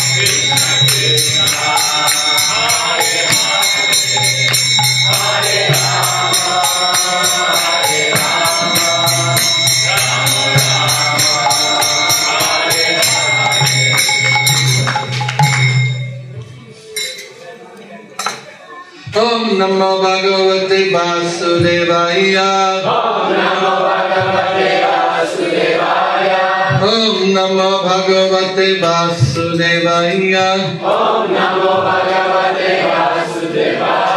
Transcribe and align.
नमो 19.61 19.91
भगवते 20.01 20.79
वासुदेवाय। 20.93 22.35
नमो 23.31 23.73
भगवते 23.85 24.40
नमो 27.33 27.71
भगवते 27.87 28.71
वासुदेवाया। 28.81 30.47
ओम 30.91 31.31
नमो 31.31 31.73
भगवते 31.87 32.73
वासुदेवाया। 32.85 34.11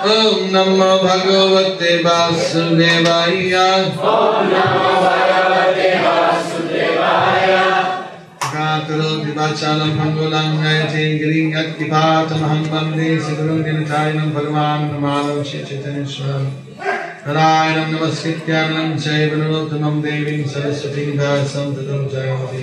ओम 0.00 0.36
नमो 0.52 0.90
भगवते 1.02 1.90
वासुदेवाया 2.04 3.64
ओम 4.10 4.46
नमो 4.50 4.92
भगवते 5.04 5.88
वासुदेवाय 6.04 7.46
काकरो 8.44 9.10
दिवाचाल 9.24 9.80
मंगलम 9.98 10.48
नयते 10.60 11.04
गिरिं 11.18 11.46
यत्किपात 11.52 12.32
महं 12.32 12.62
वंदे 12.70 13.10
सिद्धं 13.20 13.62
दिनतायनं 13.62 14.32
भगवान् 14.34 14.88
नमानं 14.92 15.42
Shri 15.42 15.60
चैतन्यश्वरम् 15.64 16.50
Narayanam 17.24 17.88
namaskrityanam 17.92 18.96
chaiva 19.04 19.36
narottamam 19.40 19.96
devim 20.02 20.44
saraswati 20.52 21.02
vyasam 21.18 21.74
tatam 21.76 22.08
jayamati 22.08 22.60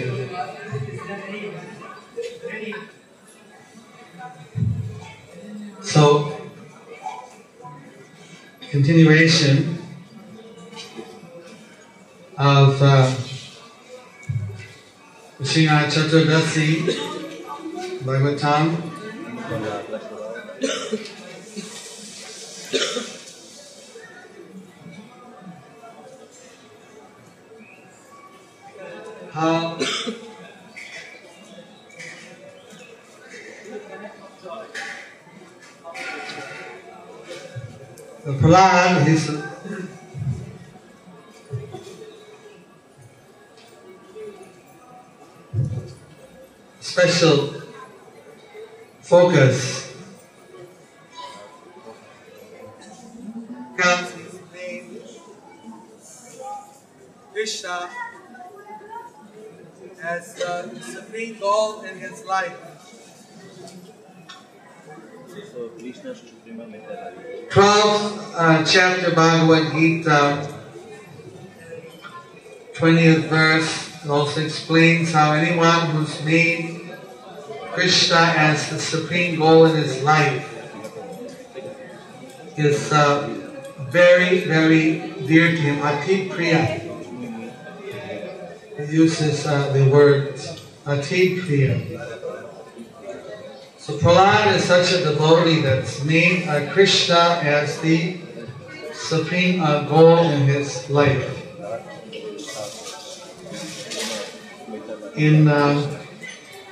So, 5.84 6.04
continuation 8.72 9.78
of 12.36 12.82
uh, 12.82 13.14
Srimad 15.42 15.88
Chaturdasi 15.94 16.68
Bhagavatam. 18.04 18.64
How 29.38 29.76
the 38.26 38.34
Prahlad, 38.40 39.06
his 39.06 39.30
special 46.80 47.62
focus. 49.02 49.94
Comes 53.78 54.14
Krishna 57.34 58.07
as 60.04 60.36
the 60.36 60.80
supreme 60.82 61.40
goal 61.40 61.82
in 61.82 61.98
his 61.98 62.24
life. 62.26 62.56
12th 67.50 68.34
uh, 68.36 68.66
chapter 68.66 69.12
Bhagavad 69.14 69.72
Gita, 69.74 70.48
20th 72.74 73.30
verse, 73.30 74.08
also 74.08 74.42
explains 74.42 75.12
how 75.12 75.34
anyone 75.34 75.90
who's 75.92 76.24
made 76.24 76.90
Krishna 77.74 78.34
as 78.38 78.70
the 78.70 78.80
supreme 78.80 79.38
goal 79.38 79.66
in 79.66 79.76
his 79.76 80.02
life 80.04 80.54
is 82.58 82.92
uh, 82.92 83.28
very, 83.90 84.46
very 84.46 85.14
dear 85.28 85.52
to 85.52 85.58
him. 85.58 85.82
Ati 85.84 86.30
Priya. 86.30 86.87
Uses 88.90 89.46
uh, 89.46 89.72
the 89.74 89.90
word 89.90 90.40
Ati 90.86 91.42
Priya. 91.42 91.80
So 93.78 93.98
Prahlad 93.98 94.56
is 94.56 94.64
such 94.64 94.94
a 94.94 95.04
devotee 95.04 95.62
that's 95.62 96.04
made 96.04 96.48
uh, 96.48 96.72
Krishna 96.72 97.40
as 97.44 97.80
the 97.82 98.18
supreme 98.94 99.62
uh, 99.62 99.84
goal 99.84 100.20
in 100.20 100.42
his 100.44 100.90
life. 100.90 101.34
In 105.16 105.48
uh, 105.48 106.00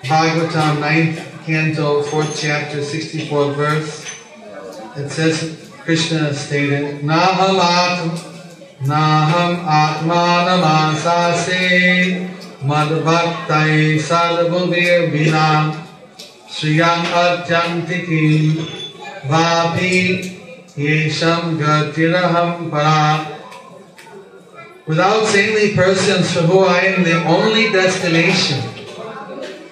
Bhagavatam 0.03 0.83
9th 0.83 1.45
canto, 1.45 2.03
4th 2.03 2.39
chapter, 2.39 2.77
64th 2.77 3.55
verse, 3.55 4.05
it 4.95 5.09
says, 5.09 5.71
Krishna 5.83 6.33
stated, 6.33 7.01
Naham 7.01 8.34
Atmanam 8.93 10.63
Asase, 10.63 12.29
Madhbhaktai 12.63 13.97
Sadhubhuvir 13.97 15.11
Vinam, 15.11 15.73
Shriyam 16.47 17.03
Atyantikim 17.05 18.53
Vapi 19.27 20.39
Yesham 20.75 21.57
Gatiraham 21.57 22.69
Para. 22.69 23.31
Without 24.87 25.25
saintly 25.25 25.73
persons 25.75 26.31
for 26.31 26.41
who 26.41 26.59
I 26.59 26.79
am 26.81 27.03
the 27.03 27.23
only 27.25 27.71
destination, 27.71 28.61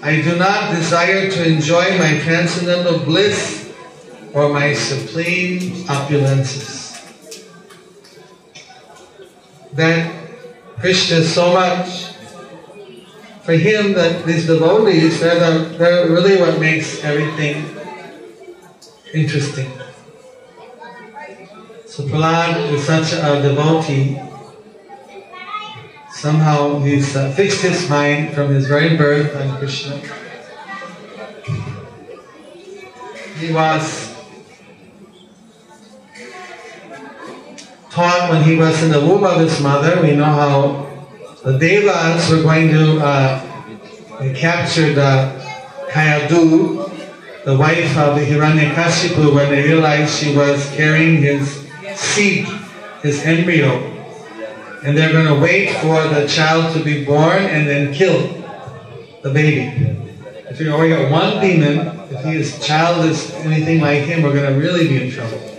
I 0.01 0.21
do 0.21 0.35
not 0.37 0.73
desire 0.75 1.29
to 1.29 1.47
enjoy 1.47 1.97
my 1.99 2.19
transcendental 2.19 2.99
bliss 2.99 3.73
or 4.33 4.49
my 4.49 4.73
supreme 4.73 5.85
opulences. 5.85 6.82
That 9.73 10.13
Krishna 10.79 11.23
so 11.23 11.53
much 11.53 12.13
for 13.43 13.53
him 13.53 13.93
that 13.93 14.25
these 14.25 14.45
devotees, 14.47 15.19
they're, 15.19 15.39
the, 15.39 15.77
they're 15.77 16.09
really 16.09 16.39
what 16.39 16.59
makes 16.59 17.03
everything 17.03 17.65
interesting. 19.13 19.69
So 21.85 22.03
Prahlad 22.03 22.71
is 22.71 22.85
such 22.85 23.13
a 23.13 23.41
devotee. 23.41 24.19
Somehow 26.11 26.79
he's 26.79 27.15
uh, 27.15 27.31
fixed 27.31 27.61
his 27.61 27.89
mind 27.89 28.33
from 28.33 28.53
his 28.53 28.67
very 28.67 28.95
birth 28.95 29.35
on 29.35 29.57
Krishna. 29.57 29.97
He 33.39 33.51
was 33.51 34.12
taught 37.93 38.31
when 38.31 38.43
he 38.43 38.55
was 38.55 38.81
in 38.81 38.89
the 38.89 38.99
womb 38.99 39.23
of 39.23 39.39
his 39.39 39.61
mother. 39.61 40.01
We 40.01 40.15
know 40.15 40.25
how 40.25 40.89
the 41.43 41.59
Devas 41.59 42.29
were 42.29 42.41
going 42.41 42.69
to 42.69 42.99
uh, 42.99 43.39
capture 44.33 44.93
the 44.93 45.39
Kayadu, 45.91 46.89
the 47.45 47.55
wife 47.55 47.95
of 47.97 48.15
the 48.15 48.25
Hiranyakashipu, 48.25 49.35
when 49.35 49.49
they 49.49 49.61
realized 49.61 50.17
she 50.17 50.35
was 50.35 50.67
carrying 50.71 51.21
his 51.21 51.69
seed, 51.95 52.47
his 53.03 53.23
embryo. 53.23 53.91
And 54.83 54.97
they're 54.97 55.13
going 55.13 55.27
to 55.27 55.39
wait 55.39 55.75
for 55.77 56.01
the 56.07 56.27
child 56.27 56.75
to 56.75 56.83
be 56.83 57.05
born 57.05 57.45
and 57.45 57.67
then 57.67 57.93
kill 57.93 58.27
the 59.21 59.29
baby. 59.29 59.99
If 60.49 60.59
you 60.59 60.73
only 60.73 60.89
got 60.89 61.11
one 61.11 61.39
demon, 61.39 61.87
if 62.09 62.23
his 62.25 62.65
child 62.65 63.05
is 63.05 63.31
anything 63.45 63.81
like 63.81 64.01
him, 64.03 64.23
we're 64.23 64.33
going 64.33 64.51
to 64.51 64.59
really 64.59 64.87
be 64.87 65.05
in 65.05 65.11
trouble. 65.11 65.52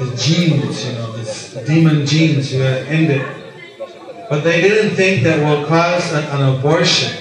His 0.00 0.26
genes, 0.26 0.86
you 0.86 0.92
know, 0.94 1.12
this 1.12 1.54
demon 1.66 2.06
genes, 2.06 2.52
you 2.52 2.62
got 2.62 2.70
to 2.70 2.86
end 2.88 3.10
it. 3.10 3.36
But 4.28 4.44
they 4.44 4.60
didn't 4.60 4.96
think 4.96 5.22
that 5.24 5.38
will 5.44 5.66
cause 5.66 6.12
an, 6.12 6.24
an 6.24 6.58
abortion 6.58 7.16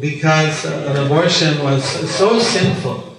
because 0.00 0.64
an 0.64 1.06
abortion 1.06 1.62
was 1.62 1.84
so 1.84 2.38
sinful 2.38 3.16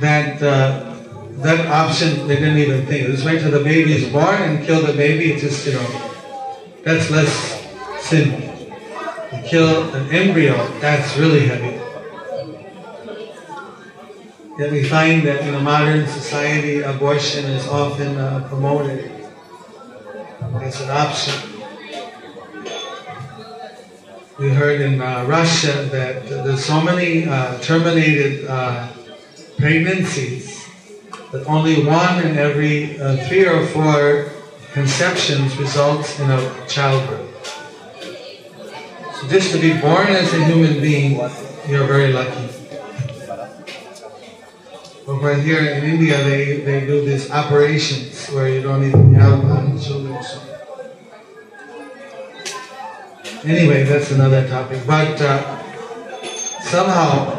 that 0.00 0.42
uh, 0.42 0.94
that 1.42 1.66
option 1.66 2.26
they 2.26 2.36
didn't 2.36 2.58
even 2.58 2.86
think. 2.86 3.06
Just 3.08 3.24
wait 3.24 3.40
till 3.40 3.50
the 3.50 3.62
baby 3.62 3.92
is 3.92 4.10
born 4.10 4.34
and 4.42 4.64
kill 4.64 4.84
the 4.84 4.92
baby. 4.92 5.32
It's 5.32 5.42
just, 5.42 5.66
you 5.66 5.74
know, 5.74 6.12
that's 6.82 7.10
less 7.10 7.30
sin. 8.00 8.40
To 9.30 9.42
kill 9.46 9.94
an 9.94 10.10
embryo, 10.10 10.56
that's 10.80 11.16
really 11.16 11.46
heavy. 11.46 11.73
Yet 14.56 14.70
we 14.70 14.84
find 14.84 15.26
that 15.26 15.40
in 15.40 15.52
a 15.52 15.60
modern 15.60 16.06
society, 16.06 16.80
abortion 16.80 17.44
is 17.46 17.66
often 17.66 18.16
uh, 18.16 18.46
promoted 18.48 19.10
as 20.62 20.80
an 20.80 20.90
option. 20.90 21.34
We 24.38 24.50
heard 24.50 24.80
in 24.80 25.00
uh, 25.00 25.24
Russia 25.26 25.88
that 25.90 26.28
there's 26.28 26.64
so 26.64 26.80
many 26.80 27.26
uh, 27.26 27.58
terminated 27.58 28.46
uh, 28.46 28.92
pregnancies 29.58 30.68
that 31.32 31.44
only 31.46 31.84
one 31.84 32.24
in 32.24 32.38
every 32.38 32.98
uh, 33.00 33.16
three 33.26 33.46
or 33.46 33.66
four 33.66 34.30
conceptions 34.72 35.56
results 35.56 36.20
in 36.20 36.30
a 36.30 36.66
childbirth. 36.68 37.30
So 39.20 39.26
just 39.26 39.50
to 39.50 39.58
be 39.58 39.74
born 39.80 40.06
as 40.08 40.32
a 40.32 40.44
human 40.44 40.80
being, 40.80 41.18
you're 41.68 41.86
very 41.86 42.12
lucky. 42.12 42.43
But 45.14 45.22
right 45.22 45.44
here 45.44 45.60
in 45.60 45.84
India, 45.84 46.24
they, 46.24 46.56
they 46.62 46.80
do 46.80 47.04
these 47.04 47.30
operations 47.30 48.26
where 48.30 48.48
you 48.48 48.62
don't 48.62 48.82
even 48.82 49.14
have 49.14 49.44
um, 49.44 49.78
children. 49.78 50.20
So. 50.24 50.40
Anyway, 53.44 53.84
that's 53.84 54.10
another 54.10 54.48
topic. 54.48 54.80
But 54.84 55.20
uh, 55.20 55.62
somehow, 56.62 57.30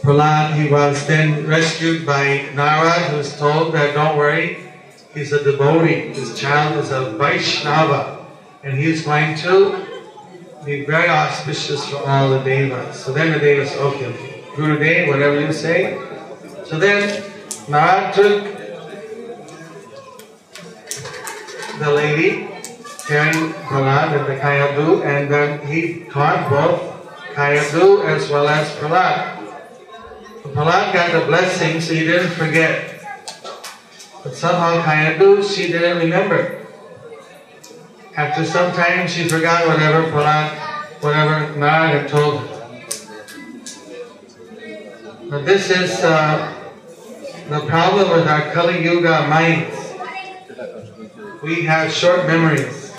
Prahlad, 0.00 0.54
he 0.54 0.70
was 0.70 1.06
then 1.06 1.46
rescued 1.46 2.06
by 2.06 2.48
Narad, 2.54 3.10
who 3.10 3.18
was 3.18 3.36
told 3.36 3.74
that 3.74 3.92
don't 3.92 4.16
worry, 4.16 4.72
he's 5.12 5.34
a 5.34 5.44
devotee. 5.44 6.14
His 6.14 6.40
child 6.40 6.82
is 6.82 6.92
a 6.92 7.10
Vaishnava, 7.18 8.24
and 8.62 8.78
he's 8.78 9.04
going 9.04 9.36
to 9.38 9.86
be 10.64 10.86
very 10.86 11.10
auspicious 11.10 11.86
for 11.90 12.08
all 12.08 12.30
the 12.30 12.38
devas. 12.38 13.04
So 13.04 13.12
then 13.12 13.32
the 13.32 13.38
devas, 13.38 13.72
okay, 13.72 14.06
okay, 14.06 14.29
Guru 14.60 14.78
Dev, 14.78 15.08
whatever 15.08 15.40
you 15.40 15.54
say. 15.54 15.96
So 16.66 16.78
then 16.78 17.22
Narad 17.72 18.12
took 18.12 18.44
the 21.78 21.90
lady 21.90 22.46
carrying 23.08 23.54
Prahlad 23.64 24.18
and 24.18 24.26
the 24.28 24.36
Kayadu, 24.36 25.02
and 25.02 25.32
then 25.32 25.66
he 25.66 26.04
taught 26.10 26.50
both 26.50 26.78
Kayadu 27.32 28.04
as 28.04 28.28
well 28.28 28.46
as 28.50 28.68
Prahlad. 28.76 29.38
Prahlad 30.52 30.92
got 30.92 31.10
the 31.12 31.24
blessing, 31.24 31.80
so 31.80 31.94
he 31.94 32.00
didn't 32.00 32.32
forget. 32.32 33.00
But 34.22 34.34
somehow 34.34 34.82
Kayadu, 34.82 35.42
she 35.42 35.72
didn't 35.72 35.96
remember. 36.00 36.66
After 38.14 38.44
some 38.44 38.72
time, 38.72 39.08
she 39.08 39.26
forgot 39.26 39.66
whatever 39.66 40.10
Prahlad, 40.12 40.50
whatever 41.00 41.54
Narad 41.54 42.02
had 42.02 42.08
told 42.10 42.40
her. 42.40 42.49
But 45.30 45.46
this 45.46 45.70
is 45.70 46.02
uh, 46.02 46.52
the 47.48 47.60
problem 47.66 48.10
with 48.10 48.26
our 48.26 48.50
Kali 48.50 48.82
Yuga 48.82 49.28
minds. 49.28 49.76
We 51.40 51.62
have 51.66 51.92
short 51.92 52.26
memories. 52.26 52.92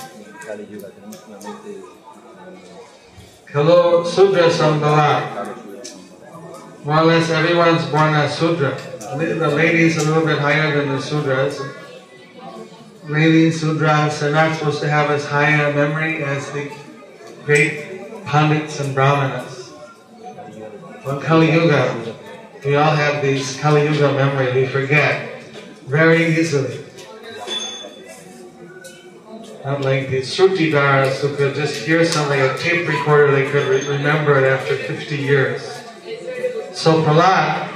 Kalo 3.47 4.05
Sudra 4.05 4.49
Sambhava. 4.49 5.57
More 6.85 6.99
or 6.99 7.03
less 7.03 7.29
everyone's 7.29 7.85
born 7.87 8.13
as 8.13 8.37
Sudra. 8.37 8.79
The 9.17 9.49
ladies 9.49 9.97
a 9.97 10.07
little 10.07 10.25
bit 10.25 10.39
higher 10.39 10.73
than 10.73 10.87
the 10.95 11.01
Sudras. 11.01 11.59
Ladies, 13.09 13.61
Sudras 13.61 14.23
are 14.23 14.31
not 14.31 14.55
supposed 14.57 14.79
to 14.79 14.89
have 14.89 15.11
as 15.11 15.25
high 15.25 15.49
a 15.49 15.73
memory 15.73 16.23
as 16.23 16.49
the 16.51 16.71
great 17.43 18.23
Pandits 18.23 18.79
and 18.79 18.95
Brahmanas. 18.95 19.73
But 21.03 21.21
Kali 21.23 21.51
Yuga, 21.51 22.10
we 22.65 22.75
all 22.75 22.95
have 22.95 23.23
these 23.23 23.59
Kali 23.59 23.83
Yuga 23.83 24.13
memory, 24.13 24.53
we 24.53 24.67
forget 24.67 25.43
very 25.87 26.37
easily. 26.37 26.85
Not 29.65 29.81
like 29.81 30.09
the 30.09 30.21
Srutidaras 30.21 31.19
who 31.19 31.35
could 31.35 31.55
just 31.55 31.85
hear 31.85 32.03
something, 32.05 32.39
a 32.39 32.57
tape 32.57 32.87
recorder, 32.87 33.31
they 33.31 33.49
could 33.49 33.67
re 33.67 33.87
remember 33.87 34.43
it 34.43 34.47
after 34.47 34.75
50 34.75 35.17
years. 35.17 35.61
So 36.73 37.03
Prahlad, 37.03 37.69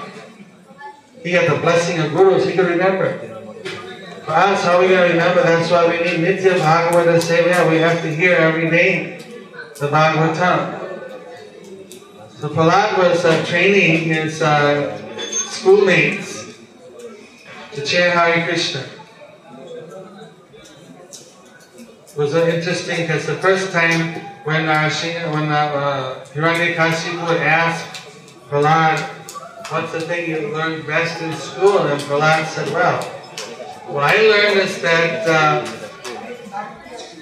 he 1.21 1.31
had 1.31 1.51
the 1.51 1.59
blessing 1.59 1.99
of 1.99 2.11
gurus, 2.11 2.45
he 2.45 2.53
could 2.53 2.67
remember 2.67 3.05
it. 3.05 3.31
For 4.25 4.31
us, 4.31 4.63
how 4.63 4.77
are 4.77 4.81
we 4.81 4.87
going 4.87 5.09
to 5.09 5.13
remember? 5.13 5.43
That's 5.43 5.69
why 5.69 5.85
we 5.87 5.97
need 5.99 6.25
Nitya 6.25 6.57
Bhagavata 6.57 7.19
Sevaya. 7.19 7.69
We 7.69 7.77
have 7.77 8.01
to 8.01 8.15
hear 8.15 8.33
every 8.33 8.69
day 8.71 9.19
the 9.79 9.87
Bhagavatam. 9.87 10.84
So 12.45 12.51
Prahlad 12.51 12.99
was 12.99 13.25
uh, 13.25 13.43
training 13.43 14.03
his 14.03 14.39
uh, 14.39 14.95
schoolmates 15.17 16.53
to 17.73 17.83
chant 17.83 18.13
Hare 18.13 18.45
Krishna. 18.45 18.85
It 21.79 22.15
was 22.15 22.35
uh, 22.35 22.45
interesting 22.45 22.97
because 22.97 23.25
the 23.25 23.37
first 23.37 23.71
time 23.71 24.21
when 24.43 24.69
uh, 24.69 24.89
she, 24.89 25.13
when 25.33 25.51
uh, 25.51 25.55
uh, 25.55 26.25
Hiranyakashipu 26.35 27.27
would 27.27 27.41
ask 27.41 27.83
Prahlad, 28.47 28.99
what's 29.71 29.91
the 29.93 30.01
thing 30.01 30.29
you 30.29 30.53
learned 30.53 30.85
best 30.85 31.23
in 31.23 31.33
school? 31.33 31.79
And 31.79 31.99
Prahlad 32.01 32.45
said, 32.45 32.71
well, 32.71 33.01
what 33.87 34.03
I 34.03 34.21
learned 34.21 34.59
is 34.59 34.83
that, 34.83 35.27
uh, 35.27 35.65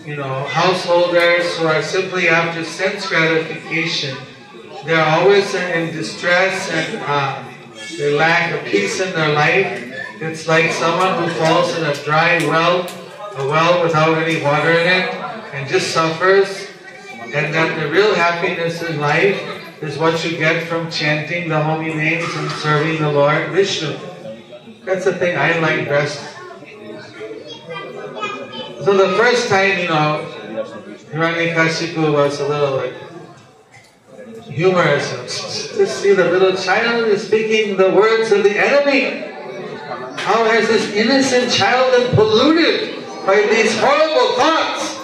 you 0.06 0.18
know, 0.18 0.44
householders 0.44 1.58
who 1.58 1.68
are 1.68 1.82
simply 1.82 2.28
after 2.28 2.66
sense 2.66 3.08
gratification, 3.08 4.18
they're 4.86 5.06
always 5.06 5.54
in 5.56 5.94
distress 5.94 6.70
and 6.72 7.02
uh, 7.06 7.44
they 7.98 8.14
lack 8.14 8.52
a 8.54 8.70
peace 8.70 9.00
in 9.00 9.12
their 9.14 9.34
life. 9.34 9.92
It's 10.22 10.48
like 10.48 10.72
someone 10.72 11.24
who 11.24 11.30
falls 11.36 11.78
in 11.78 11.84
a 11.84 11.94
dry 12.04 12.38
well 12.48 12.88
a 13.38 13.48
well 13.48 13.84
without 13.84 14.18
any 14.18 14.42
water 14.44 14.72
in 14.72 14.88
it 14.88 15.14
and 15.54 15.68
just 15.68 15.92
suffers, 15.92 16.68
and 17.34 17.54
that 17.54 17.80
the 17.82 17.90
real 17.90 18.14
happiness 18.14 18.82
in 18.84 19.00
life 19.00 19.40
is 19.82 19.98
what 19.98 20.24
you 20.24 20.38
get 20.38 20.68
from 20.68 20.90
chanting 20.92 21.50
the 21.50 21.62
holy 21.62 21.94
names 21.94 22.30
and 22.36 22.52
serving 22.52 23.02
the 23.02 23.12
Lord 23.12 23.50
Vishnu. 23.50 23.98
That's 24.86 25.06
the 25.06 25.14
thing 25.14 25.38
I 25.38 25.58
like 25.60 25.88
best. 25.88 26.20
So 28.84 28.98
the 28.98 29.16
first 29.18 29.50
time, 29.50 29.80
you 29.80 29.88
know, 29.88 30.28
Hiranyakashipu 31.12 32.14
was 32.14 32.40
a 32.40 32.48
little 32.48 32.78
like 32.78 32.94
humorous. 34.54 35.70
to 35.76 35.88
see 35.88 36.14
the 36.14 36.30
little 36.30 36.56
child 36.56 37.08
is 37.08 37.26
speaking 37.26 37.78
the 37.78 37.90
words 37.92 38.32
of 38.32 38.44
the 38.44 38.58
enemy. 38.58 39.30
How 40.18 40.46
has 40.46 40.68
this 40.68 40.94
innocent 40.94 41.52
child 41.52 41.92
been 41.92 42.16
polluted 42.16 43.04
by 43.26 43.36
these 43.50 43.78
horrible 43.80 44.36
thoughts. 44.36 45.00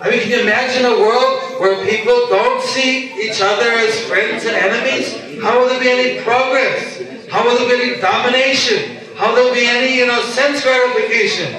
I 0.00 0.08
mean, 0.08 0.20
can 0.20 0.30
you 0.30 0.40
imagine 0.40 0.86
a 0.86 0.96
world 0.98 1.60
where 1.60 1.84
people 1.84 2.14
don't 2.28 2.62
see 2.62 3.12
each 3.20 3.40
other 3.42 3.68
as 3.68 4.00
friends 4.06 4.44
and 4.46 4.54
enemies? 4.56 5.42
How 5.42 5.60
will 5.60 5.68
there 5.68 5.80
be 5.80 5.90
any 5.90 6.22
progress? 6.22 7.02
How 7.28 7.44
will 7.44 7.58
there 7.58 7.76
be 7.76 7.90
any 7.92 8.00
domination? 8.00 8.96
How 9.16 9.34
will 9.34 9.52
there 9.52 9.54
be 9.54 9.66
any, 9.66 9.98
you 9.98 10.06
know, 10.06 10.22
sense 10.22 10.62
gratification? 10.62 11.52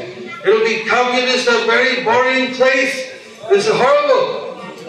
It'll 0.43 0.65
become 0.65 1.13
just 1.27 1.47
a 1.47 1.65
very 1.67 2.03
boring 2.03 2.53
place. 2.55 3.11
This 3.49 3.67
is 3.67 3.73
horrible. 3.73 4.40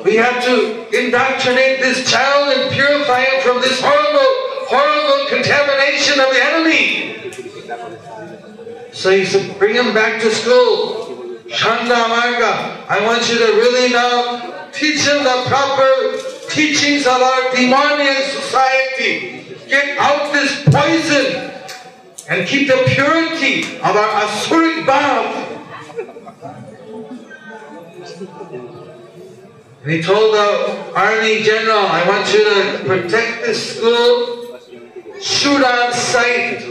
We 0.05 0.17
have 0.17 0.43
to 0.45 0.89
indoctrinate 0.91 1.81
this 1.81 2.11
child 2.11 2.57
and 2.57 2.73
purify 2.73 3.23
it 3.23 3.43
from 3.45 3.61
this 3.61 3.81
horrible, 3.81 4.67
horrible 4.67 5.29
contamination 5.29 6.19
of 6.19 6.29
the 6.31 6.43
enemy. 6.43 7.13
So 8.93 9.11
he 9.11 9.25
said, 9.25 9.59
bring 9.59 9.77
him 9.77 9.95
back 9.95 10.21
to 10.23 10.31
school. 10.31 11.39
Shanda 11.47 11.95
Amarka, 11.95 12.87
I 12.89 13.05
want 13.05 13.29
you 13.31 13.39
to 13.39 13.53
really 13.53 13.93
now 13.93 14.71
teach 14.73 15.07
him 15.07 15.23
the 15.23 15.45
proper 15.47 16.19
teachings 16.49 17.07
of 17.07 17.21
our 17.21 17.55
demonic 17.55 18.17
society. 18.25 19.57
Get 19.69 19.99
out 19.99 20.33
this 20.33 20.65
poison 20.65 21.51
and 22.29 22.49
keep 22.49 22.69
the 22.69 22.83
purity 22.89 23.77
of 23.77 23.97
our 23.97 24.23
asuric 24.25 24.85
bhav. 24.85 25.52
And 29.83 29.91
he 29.91 30.01
told 30.01 30.33
the 30.33 30.93
army 30.95 31.43
general, 31.43 31.81
I 31.81 32.07
want 32.09 32.33
you 32.33 32.45
to 32.45 32.85
protect 32.85 33.43
this 33.43 33.77
school, 33.77 34.61
shoot 35.21 35.65
on 35.65 35.93
sight. 35.93 36.63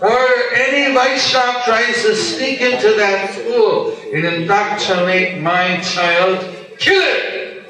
Or 0.00 0.28
any 0.54 0.94
Vaishnava 0.94 1.62
tries 1.64 2.02
to 2.02 2.14
sneak 2.14 2.60
into 2.60 2.94
that 2.94 3.34
school 3.34 3.96
and 4.14 4.24
indoctrinate 4.24 5.42
my 5.42 5.80
child, 5.80 6.38
kill 6.78 7.02
it! 7.02 7.66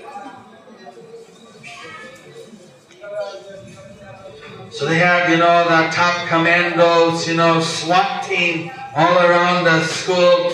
So 4.71 4.85
they 4.85 4.99
had, 4.99 5.31
you 5.31 5.39
know, 5.39 5.65
the 5.65 5.91
top 5.95 6.29
commandos, 6.29 7.27
you 7.27 7.37
know, 7.37 7.61
SWAT 7.61 8.23
team 8.25 8.71
all 8.95 9.19
around 9.19 9.65
the 9.65 9.83
school, 9.85 10.53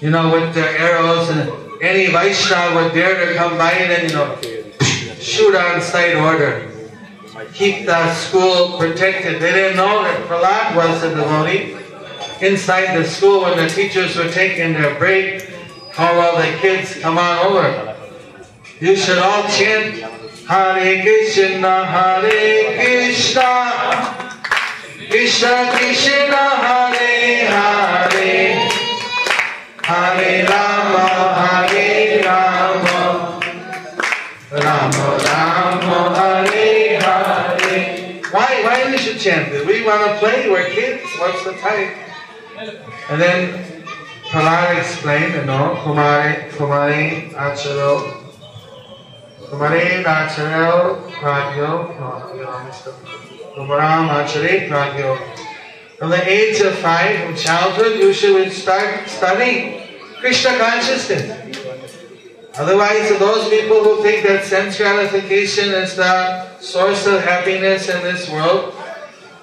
you 0.00 0.10
know, 0.10 0.30
with 0.30 0.54
their 0.54 0.76
arrows 0.76 1.30
and 1.30 1.71
any 1.82 2.12
Vaishnava 2.12 2.84
would 2.84 2.94
dare 2.94 3.26
to 3.26 3.34
come 3.34 3.58
by 3.58 3.72
and, 3.72 4.08
you 4.08 4.16
know, 4.16 4.38
shoot 5.18 5.54
on 5.54 5.82
sight 5.82 6.14
order. 6.14 6.70
Keep 7.54 7.86
the 7.86 8.14
school 8.14 8.78
protected. 8.78 9.42
They 9.42 9.52
didn't 9.52 9.76
know 9.76 10.04
that 10.04 10.26
Prahlad 10.28 10.76
was 10.76 11.02
a 11.02 11.14
devotee. 11.14 11.76
Inside 12.40 12.96
the 12.96 13.04
school, 13.04 13.42
when 13.42 13.56
the 13.56 13.68
teachers 13.68 14.16
were 14.16 14.30
taking 14.30 14.74
their 14.74 14.96
break, 14.96 15.50
call 15.92 16.20
all 16.20 16.36
the 16.36 16.56
kids, 16.58 16.98
come 17.00 17.18
on 17.18 17.38
over. 17.46 17.96
You 18.80 18.96
should 18.96 19.18
all 19.18 19.42
chant 19.48 20.02
Hare 20.48 21.02
Krishna, 21.02 21.84
Hare 21.84 22.74
Krishna, 22.78 24.22
Krishna 25.10 25.70
Krishna, 25.72 26.42
Hare 26.62 27.46
Hare, 27.50 28.70
Hare 29.82 30.46
Rama, 30.46 31.41
why 39.26 39.64
we 39.66 39.84
want 39.84 40.10
to 40.10 40.18
play, 40.18 40.50
we're 40.50 40.68
kids, 40.70 41.08
what's 41.18 41.44
the 41.44 41.52
type? 41.52 41.96
And 43.10 43.20
then 43.20 43.84
Prahlad 44.24 44.78
explained, 44.78 45.34
you 45.34 45.44
know, 45.44 45.76
Kumari, 45.82 46.48
Kumari, 46.50 47.32
Acharo, 47.32 48.24
Kumare 49.44 50.02
Nacharel 50.02 51.10
Pragyo, 51.12 51.94
Kumaram 53.54 54.08
Achare 54.08 54.68
Pragyo. 54.68 55.18
From 55.98 56.10
the 56.10 56.28
age 56.28 56.60
of 56.62 56.74
five, 56.78 57.24
from 57.24 57.36
childhood, 57.36 58.00
you 58.00 58.12
should 58.12 58.50
start 58.50 59.08
studying 59.08 59.82
Krishna 60.18 60.58
consciousness. 60.58 61.58
Otherwise, 62.58 63.18
those 63.18 63.48
people 63.48 63.84
who 63.84 64.02
think 64.02 64.26
that 64.26 64.44
sense 64.44 64.76
gratification 64.76 65.70
is 65.70 65.94
the 65.96 66.58
source 66.58 67.06
of 67.06 67.22
happiness 67.22 67.88
in 67.88 68.02
this 68.02 68.28
world, 68.30 68.74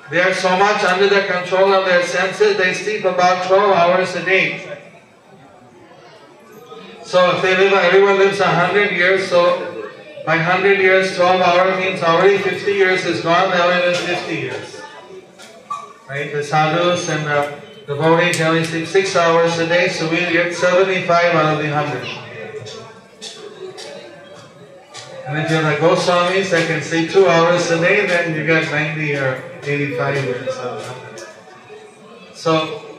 they 0.10 0.22
are 0.22 0.34
so 0.34 0.58
much 0.58 0.84
under 0.84 1.08
the 1.08 1.22
control 1.28 1.74
of 1.74 1.86
their 1.86 2.04
senses, 2.04 2.58
they 2.58 2.74
sleep 2.74 3.06
about 3.06 3.45
12 3.48 3.72
hours 3.72 4.15
a 4.15 4.26
day. 4.26 4.78
So 7.04 7.36
if 7.36 7.41
they 7.41 7.58
live, 7.58 7.74
everyone 7.74 8.17
lives 8.19 8.39
100 8.39 8.91
years, 8.91 9.28
so 9.28 9.89
by 10.26 10.38
100 10.38 10.80
years, 10.80 11.15
12 11.15 11.41
hours 11.41 11.78
means 11.80 12.04
already 12.04 12.38
50 12.38 12.72
years 12.72 13.06
is 13.06 13.22
gone, 13.22 13.50
they 13.50 13.58
only 13.60 13.88
live 13.88 13.98
50 13.98 14.36
years. 14.36 14.82
Right? 16.08 16.32
The 16.32 16.43
sadhus 16.43 17.10
and 17.10 17.26
the 17.26 17.62
devotees 17.88 18.39
only 18.41 18.63
sleep 18.63 18.88
6 18.88 19.15
hours 19.15 19.58
a 19.58 19.67
day, 19.67 19.89
so 19.89 20.10
we 20.10 20.17
get 20.17 20.54
75 20.54 21.36
out 21.36 21.54
of 21.56 21.63
the 21.63 21.72
100. 21.72 22.30
And 25.28 25.38
if 25.38 25.52
you're 25.52 25.62
like 25.62 25.80
Goswamis 25.80 26.50
that 26.52 26.67
can 26.67 26.82
sleep 26.82 27.12
2 27.12 27.28
hours 27.28 27.69
a 27.72 27.80
day, 27.80 28.06
then 28.06 28.36
you 28.36 28.45
get 28.45 28.69
90 28.72 29.15
or 29.15 29.49
85 29.63 30.24
years 30.24 30.58
out 30.58 30.78
of 30.78 30.88
100. 30.88 32.36
So, 32.36 32.89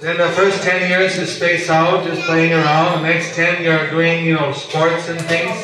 then 0.00 0.18
the 0.18 0.28
first 0.30 0.62
10 0.62 0.90
years 0.90 1.16
you 1.18 1.26
space 1.26 1.70
out, 1.70 2.04
just 2.04 2.22
playing 2.22 2.52
around. 2.52 3.02
The 3.02 3.08
next 3.08 3.34
10 3.34 3.64
you're 3.64 3.90
doing, 3.90 4.24
you 4.24 4.34
know, 4.34 4.52
sports 4.52 5.08
and 5.08 5.20
things. 5.22 5.56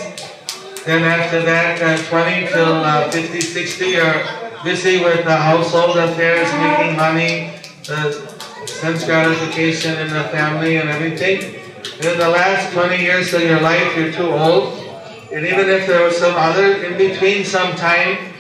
Then 0.85 1.05
after 1.05 1.42
that, 1.42 1.81
uh, 1.81 2.03
20 2.09 2.49
till 2.49 2.75
uh, 2.75 3.11
50, 3.11 3.40
60, 3.40 3.85
you're 3.87 4.25
busy 4.64 5.05
with 5.05 5.25
the 5.25 5.37
household 5.37 5.97
affairs, 5.97 6.51
making 6.55 6.97
money, 6.97 7.53
the 7.87 8.12
sense 8.66 9.05
gratification 9.05 9.99
in 9.99 10.09
the 10.09 10.25
family 10.35 10.79
and 10.79 10.88
everything. 10.88 11.61
then 12.01 12.18
the 12.18 12.29
last 12.29 12.73
20 12.73 12.97
years 13.01 13.33
of 13.35 13.42
your 13.42 13.61
life, 13.61 13.97
you're 13.97 14.12
too 14.12 14.33
old. 14.33 14.75
And 15.33 15.47
even 15.47 15.68
if 15.68 15.87
there 15.87 16.05
was 16.05 16.16
some 16.16 16.35
other 16.37 16.83
in 16.83 16.99
between 16.99 17.45
some 17.45 17.77
time, 17.77 18.32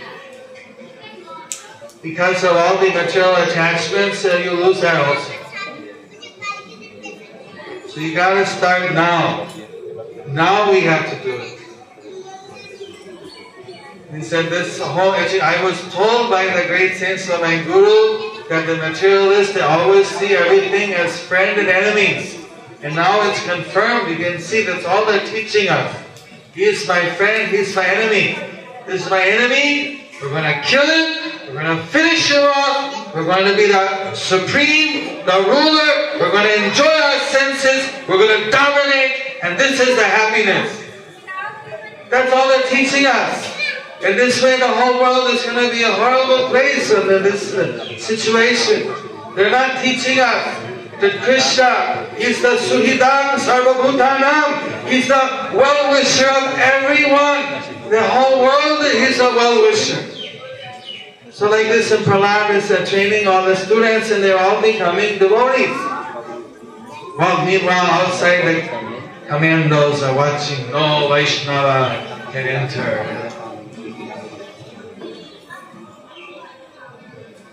because 2.02 2.42
of 2.42 2.56
all 2.56 2.78
the 2.78 2.90
material 2.90 3.36
attachments, 3.36 4.24
uh, 4.24 4.42
you 4.44 4.50
lose 4.50 4.80
that 4.80 4.96
also. 5.06 5.32
So 7.88 8.00
you 8.00 8.14
got 8.14 8.34
to 8.34 8.46
start 8.46 8.92
now. 8.92 9.48
Now 10.28 10.70
we 10.70 10.80
have 10.80 11.08
to 11.10 11.22
do 11.22 11.36
it. 11.36 11.58
He 14.12 14.22
said 14.22 14.50
this 14.50 14.78
whole, 14.78 15.12
I 15.12 15.62
was 15.64 15.80
told 15.94 16.30
by 16.30 16.44
the 16.44 16.66
great 16.66 16.96
saints 16.96 17.30
of 17.30 17.40
my 17.40 17.62
guru 17.62 18.46
that 18.48 18.66
the 18.66 18.76
materialists, 18.76 19.54
they 19.54 19.60
always 19.60 20.06
see 20.06 20.34
everything 20.34 20.92
as 20.92 21.18
friend 21.20 21.58
and 21.58 21.68
enemies. 21.68 22.38
And 22.82 22.96
now 22.96 23.30
it's 23.30 23.42
confirmed, 23.44 24.10
you 24.10 24.16
can 24.16 24.40
see 24.40 24.64
that's 24.64 24.84
all 24.84 25.06
they're 25.06 25.24
teaching 25.26 25.68
us. 25.68 25.96
He's 26.52 26.86
my 26.86 27.08
friend, 27.10 27.50
he's 27.50 27.74
my 27.74 27.86
enemy. 27.86 28.36
This 28.86 29.04
is 29.04 29.10
my 29.10 29.22
enemy, 29.22 30.02
we're 30.20 30.30
going 30.30 30.44
to 30.44 30.60
kill 30.62 30.84
him, 30.84 31.41
we're 31.52 31.62
going 31.62 31.76
to 31.76 31.84
finish 31.84 32.30
him 32.30 32.44
off, 32.44 33.14
we're 33.14 33.26
going 33.26 33.44
to 33.44 33.54
be 33.54 33.66
the 33.66 34.14
supreme, 34.14 35.24
the 35.26 35.44
ruler, 35.44 36.18
we're 36.18 36.32
going 36.32 36.48
to 36.48 36.64
enjoy 36.64 36.88
our 36.88 37.18
senses, 37.28 37.92
we're 38.08 38.16
going 38.16 38.44
to 38.44 38.50
dominate, 38.50 39.36
and 39.42 39.60
this 39.60 39.78
is 39.78 39.94
the 39.96 40.04
happiness. 40.04 40.82
That's 42.08 42.32
all 42.32 42.48
they're 42.48 42.70
teaching 42.70 43.04
us. 43.04 43.52
And 44.02 44.18
this 44.18 44.42
way 44.42 44.58
the 44.58 44.66
whole 44.66 45.00
world 45.00 45.28
is 45.34 45.42
going 45.44 45.62
to 45.62 45.70
be 45.70 45.82
a 45.82 45.92
horrible 45.92 46.48
place 46.48 46.90
under 46.90 47.18
this 47.18 47.52
uh, 47.52 47.98
situation. 47.98 48.90
They're 49.36 49.50
not 49.50 49.84
teaching 49.84 50.20
us 50.20 50.44
that 51.00 51.20
Krishna 51.22 52.08
is 52.18 52.40
the 52.40 52.56
Suhridam 52.56 53.36
Sarvabhutanam. 53.36 54.88
He's 54.88 55.08
the 55.08 55.52
well-wisher 55.52 56.28
of 56.28 56.58
everyone. 56.58 57.90
The 57.90 58.02
whole 58.02 58.40
world 58.40 58.86
is 58.86 59.18
a 59.20 59.24
well-wisher. 59.24 60.21
So 61.32 61.48
like 61.48 61.68
this 61.68 61.90
in 61.90 62.02
Prahlad 62.02 62.50
is 62.50 62.70
uh, 62.70 62.84
training 62.84 63.26
all 63.26 63.46
the 63.46 63.56
students 63.56 64.10
and 64.10 64.22
they're 64.22 64.38
all 64.38 64.60
becoming 64.60 65.18
devotees. 65.18 65.74
Well, 67.18 67.46
meanwhile 67.46 67.86
outside 67.86 68.42
the 68.44 69.26
commandos 69.28 70.02
are 70.02 70.14
watching, 70.14 70.70
no 70.70 71.08
Vaishnava 71.08 72.28
can 72.32 72.46
enter. 72.46 73.30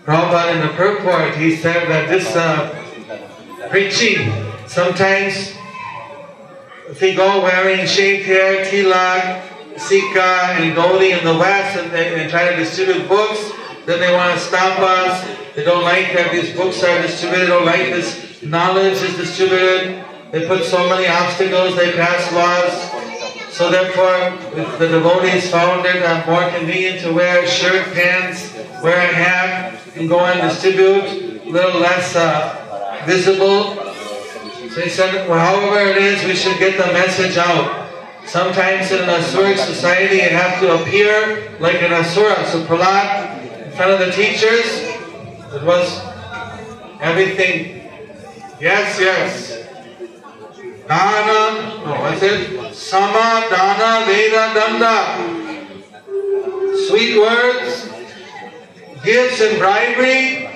Prabhupada 0.04 0.56
in 0.56 0.60
the 0.60 0.74
purport, 0.74 1.34
he 1.36 1.56
said 1.56 1.88
that 1.88 2.10
this 2.10 2.36
uh, 2.36 2.68
preaching, 3.70 4.30
sometimes 4.66 5.54
if 6.90 7.00
we 7.00 7.14
go 7.14 7.42
wearing 7.42 7.86
shaved 7.86 8.26
hair, 8.26 8.62
tilak, 8.66 9.42
sika, 9.78 10.60
and 10.60 10.76
goli 10.76 11.18
in 11.18 11.24
the 11.24 11.32
West 11.32 11.78
and, 11.78 11.90
and 11.94 12.30
try 12.30 12.50
to 12.50 12.56
distribute 12.56 13.08
books, 13.08 13.52
then 13.90 13.98
they 13.98 14.12
want 14.12 14.38
to 14.38 14.40
stop 14.40 14.78
us. 14.78 15.26
They 15.56 15.64
don't 15.64 15.82
like 15.82 16.12
that 16.14 16.30
these 16.30 16.54
books 16.54 16.82
are 16.84 17.02
distributed, 17.02 17.46
they 17.46 17.48
don't 17.48 17.66
like 17.66 17.90
this 17.90 18.42
knowledge 18.42 19.02
is 19.02 19.16
distributed. 19.16 20.04
They 20.30 20.46
put 20.46 20.64
so 20.64 20.88
many 20.88 21.08
obstacles, 21.08 21.74
they 21.74 21.92
pass 21.92 22.32
laws. 22.32 23.52
So 23.52 23.68
therefore, 23.68 24.38
if 24.56 24.78
the 24.78 24.88
devotees 24.88 25.50
found 25.50 25.84
it 25.84 26.02
uh, 26.02 26.24
more 26.24 26.48
convenient 26.56 27.00
to 27.00 27.12
wear 27.12 27.46
shirt, 27.48 27.92
pants, 27.92 28.54
wear 28.80 28.96
a 28.96 29.12
hat, 29.12 29.80
and 29.96 30.08
go 30.08 30.20
and 30.20 30.40
distribute, 30.48 31.42
a 31.44 31.50
little 31.50 31.80
less 31.80 32.14
uh, 32.14 33.02
visible. 33.06 33.74
So 34.70 34.80
he 34.80 34.88
said, 34.88 35.28
well, 35.28 35.40
however 35.40 35.90
it 35.90 35.96
is, 35.98 36.24
we 36.24 36.36
should 36.36 36.58
get 36.58 36.78
the 36.78 36.92
message 36.92 37.36
out. 37.36 37.90
Sometimes 38.24 38.92
in 38.92 39.00
an 39.00 39.08
Asuric 39.08 39.58
society, 39.58 40.16
you 40.16 40.30
have 40.30 40.60
to 40.60 40.80
appear 40.80 41.50
like 41.58 41.82
an 41.82 41.92
Asura. 41.92 42.46
So 42.46 42.64
Prahlad, 42.64 43.39
in 43.70 43.76
front 43.76 43.92
of 43.92 43.98
the 44.00 44.10
teachers, 44.10 44.82
it 45.54 45.62
was 45.62 46.00
everything. 47.00 47.88
Yes, 48.60 48.98
yes. 48.98 49.64
Dana, 50.88 51.84
no, 51.84 51.92
what's 52.02 52.20
it? 52.20 52.74
Sama, 52.74 53.46
Dana, 53.48 54.04
Veda, 54.06 54.54
Danda. 54.58 54.96
Sweet 56.88 57.16
words, 57.16 57.90
gifts 59.04 59.40
and 59.40 59.58
bribery, 59.60 60.50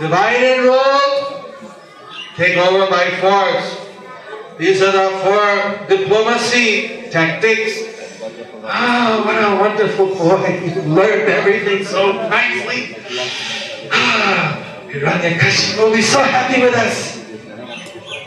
divide 0.00 0.42
and 0.42 0.62
rule, 0.64 1.52
take 2.36 2.56
over 2.56 2.90
by 2.90 3.10
force. 3.20 3.76
These 4.56 4.80
are 4.80 4.92
the 4.92 5.10
four 5.18 5.86
diplomacy 5.86 7.10
tactics. 7.10 7.87
Ah, 8.70 9.22
what 9.24 9.40
a 9.40 9.56
wonderful 9.56 10.08
boy. 10.12 10.44
He 10.60 10.80
learned 10.82 11.28
everything 11.32 11.84
so 11.84 12.12
nicely. 12.28 12.96
Ah, 13.90 14.60
Hiranyakashipu 14.92 15.78
will 15.78 15.96
be 15.96 16.02
so 16.02 16.20
happy 16.22 16.60
with 16.60 16.74
us. 16.76 17.24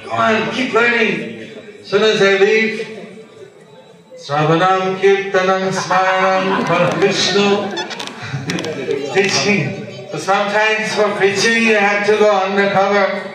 Come 0.02 0.18
on, 0.18 0.52
keep 0.52 0.74
learning. 0.74 1.46
As 1.82 1.88
soon 1.88 2.02
as 2.02 2.20
I 2.22 2.38
leave, 2.42 2.74
Sravanam 4.18 4.98
Kirtanam 4.98 5.70
Smaranam 5.70 6.98
Vishnu 6.98 7.70
teaching. 9.14 10.10
So 10.10 10.18
sometimes 10.18 10.96
for 10.96 11.14
preaching 11.22 11.70
you 11.70 11.76
have 11.78 12.06
to 12.08 12.18
go 12.18 12.30
undercover. 12.50 13.30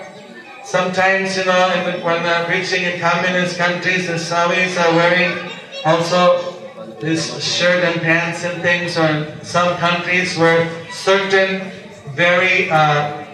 Sometimes, 0.65 1.37
you 1.37 1.45
know, 1.45 1.71
when 2.03 2.25
they're 2.25 2.45
preaching 2.47 2.83
in 2.83 2.99
communist 2.99 3.57
countries, 3.57 4.09
the 4.09 4.15
Swamis 4.15 4.75
are 4.75 4.93
wearing 4.97 5.39
also 5.85 6.56
this 7.01 7.43
shirt 7.45 7.85
and 7.85 8.01
pants 8.01 8.45
and 8.45 8.63
things, 8.63 8.97
or 8.97 9.07
in 9.07 9.45
some 9.45 9.77
countries 9.77 10.37
where 10.39 10.69
certain 10.91 11.71
very, 12.15 12.71
uh, 12.71 13.25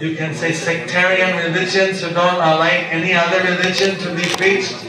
you 0.00 0.16
can 0.16 0.34
say, 0.34 0.52
sectarian 0.52 1.36
religions 1.44 2.00
who 2.00 2.08
don't 2.10 2.36
allow 2.36 2.62
any 2.62 3.12
other 3.12 3.42
religion 3.42 3.96
to 3.98 4.14
be 4.14 4.24
preached. 4.36 4.88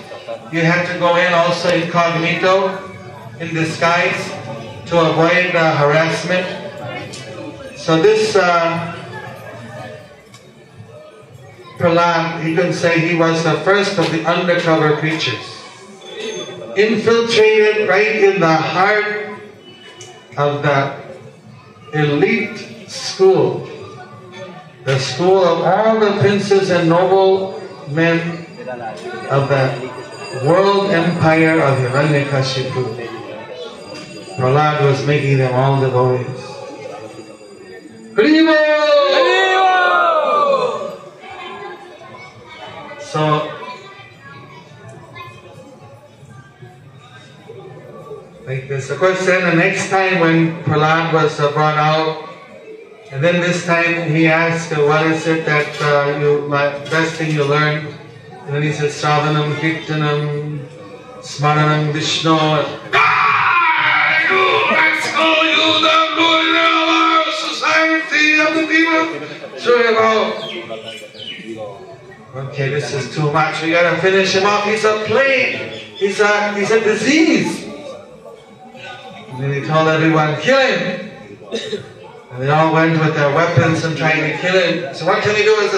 You 0.51 0.61
have 0.61 0.87
to 0.91 0.99
go 0.99 1.17
in 1.17 1.33
also 1.33 1.69
incognito, 1.69 2.79
in 3.39 3.53
disguise, 3.53 4.29
to 4.87 4.99
avoid 4.99 5.55
uh, 5.55 5.75
harassment. 5.75 6.45
So 7.77 8.01
this 8.01 8.35
uh, 8.35 8.95
Prahlad, 11.77 12.43
he 12.43 12.55
can 12.55 12.71
say 12.71 12.99
he 12.99 13.15
was 13.15 13.43
the 13.43 13.59
first 13.61 13.99
of 13.99 14.09
the 14.11 14.23
undercover 14.23 14.95
preachers. 14.97 15.54
Infiltrated 16.75 17.87
right 17.87 18.15
in 18.15 18.39
the 18.39 18.55
heart 18.55 19.39
of 20.37 20.61
the 20.61 21.05
elite 21.93 22.89
school, 22.89 23.69
the 24.83 24.99
school 24.99 25.43
of 25.43 25.61
all 25.61 25.99
the 25.99 26.19
princes 26.19 26.69
and 26.69 26.89
noble 26.89 27.61
men 27.89 28.45
of 29.29 29.47
the 29.47 29.91
world 30.45 30.91
empire 30.91 31.61
of 31.61 31.79
Hiranyakashipu. 31.79 33.07
Prahlad 34.35 34.83
was 34.83 35.05
making 35.07 35.37
them 35.37 35.53
all 35.53 35.79
devotees. 35.79 36.41
Haribol! 38.15 39.34
This. 48.67 48.89
Of 48.89 48.97
course, 48.97 49.23
then 49.27 49.43
the 49.47 49.55
next 49.55 49.89
time 49.89 50.19
when 50.19 50.63
Prahlad 50.63 51.13
was 51.13 51.39
uh, 51.39 51.51
brought 51.51 51.77
out, 51.77 52.27
and 53.11 53.23
then 53.23 53.39
this 53.39 53.63
time 53.63 54.09
he 54.09 54.25
asked, 54.27 54.71
uh, 54.73 54.81
what 54.87 55.05
is 55.05 55.27
it 55.27 55.45
that 55.45 55.69
uh, 55.81 56.17
you, 56.17 56.49
best 56.89 57.13
thing 57.13 57.29
you 57.29 57.43
learned? 57.43 57.93
And 58.45 58.55
then 58.55 58.63
he 58.63 58.73
said, 58.73 58.89
Sravanam, 58.89 59.53
Kirtanam, 59.61 60.65
Smaranam, 61.19 61.93
Vishnu. 61.93 62.31
Ah, 62.33 64.25
you, 64.25 64.41
let's 64.73 65.11
go, 65.13 65.29
you 65.45 65.79
don't 65.85 66.17
do 66.17 66.25
it 66.41 66.57
our 66.57 67.29
society 67.37 68.41
of 68.41 68.49
the 68.57 68.65
people. 68.65 69.05
So 69.59 69.69
you 69.77 69.93
go. 69.93 70.09
Okay, 72.49 72.69
this 72.69 72.91
is 72.93 73.13
too 73.13 73.31
much. 73.31 73.61
We 73.61 73.69
gotta 73.69 74.01
finish 74.01 74.33
him 74.33 74.47
off. 74.47 74.65
He's 74.65 74.83
a 74.85 75.03
plague. 75.05 75.71
He's 75.97 76.19
a, 76.19 76.53
he's 76.57 76.71
a 76.71 76.79
disease. 76.83 77.64
And 79.35 79.43
then 79.43 79.51
he 79.61 79.67
told 79.67 79.89
everyone, 79.89 80.39
kill 80.39 80.57
him. 80.57 81.11
And 82.31 82.41
they 82.41 82.49
all 82.49 82.71
went 82.73 82.97
with 82.97 83.15
their 83.15 83.35
weapons 83.35 83.83
and 83.83 83.97
trying 83.97 84.31
to 84.31 84.37
kill 84.37 84.55
him. 84.55 84.95
So 84.95 85.05
what 85.05 85.21
can 85.23 85.33
we 85.35 85.43
do 85.43 85.53
as 85.59 85.73
a, 85.73 85.77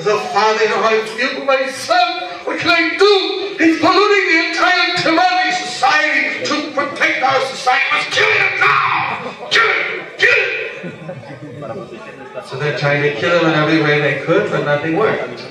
as 0.00 0.06
a 0.06 0.18
father? 0.32 0.62
You 0.62 0.70
know 0.70 0.80
how 0.80 0.88
I 0.88 1.04
feel 1.04 1.38
for 1.38 1.44
my 1.44 1.68
son. 1.68 2.30
What 2.46 2.58
can 2.60 2.70
I 2.70 2.96
do? 2.96 3.56
He's 3.62 3.78
polluting 3.78 4.24
the 4.32 4.48
entire 4.48 4.96
Tirumali 4.96 5.52
society 5.52 6.46
to 6.46 6.72
protect 6.72 7.22
our 7.22 7.40
society. 7.44 7.84
Let's 7.92 8.16
kill 8.16 8.32
him 8.40 8.60
now! 8.60 9.48
Kill 9.50 9.68
him! 9.68 10.06
Kill 10.16 10.40
him! 10.80 12.46
So 12.46 12.58
they're 12.58 12.78
trying 12.78 13.02
to 13.02 13.20
kill 13.20 13.38
him 13.40 13.48
in 13.48 13.52
every 13.52 13.82
way 13.82 14.00
they 14.00 14.24
could, 14.24 14.50
but 14.50 14.64
nothing 14.64 14.96
worked. 14.96 15.42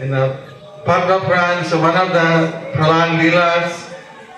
In 0.00 0.12
the 0.12 0.38
Padma 0.86 1.20
Puran, 1.26 1.62
so 1.66 1.78
one 1.78 1.94
of 1.94 2.08
the 2.08 2.72
Prahlad 2.72 3.20
Leelas, 3.20 3.93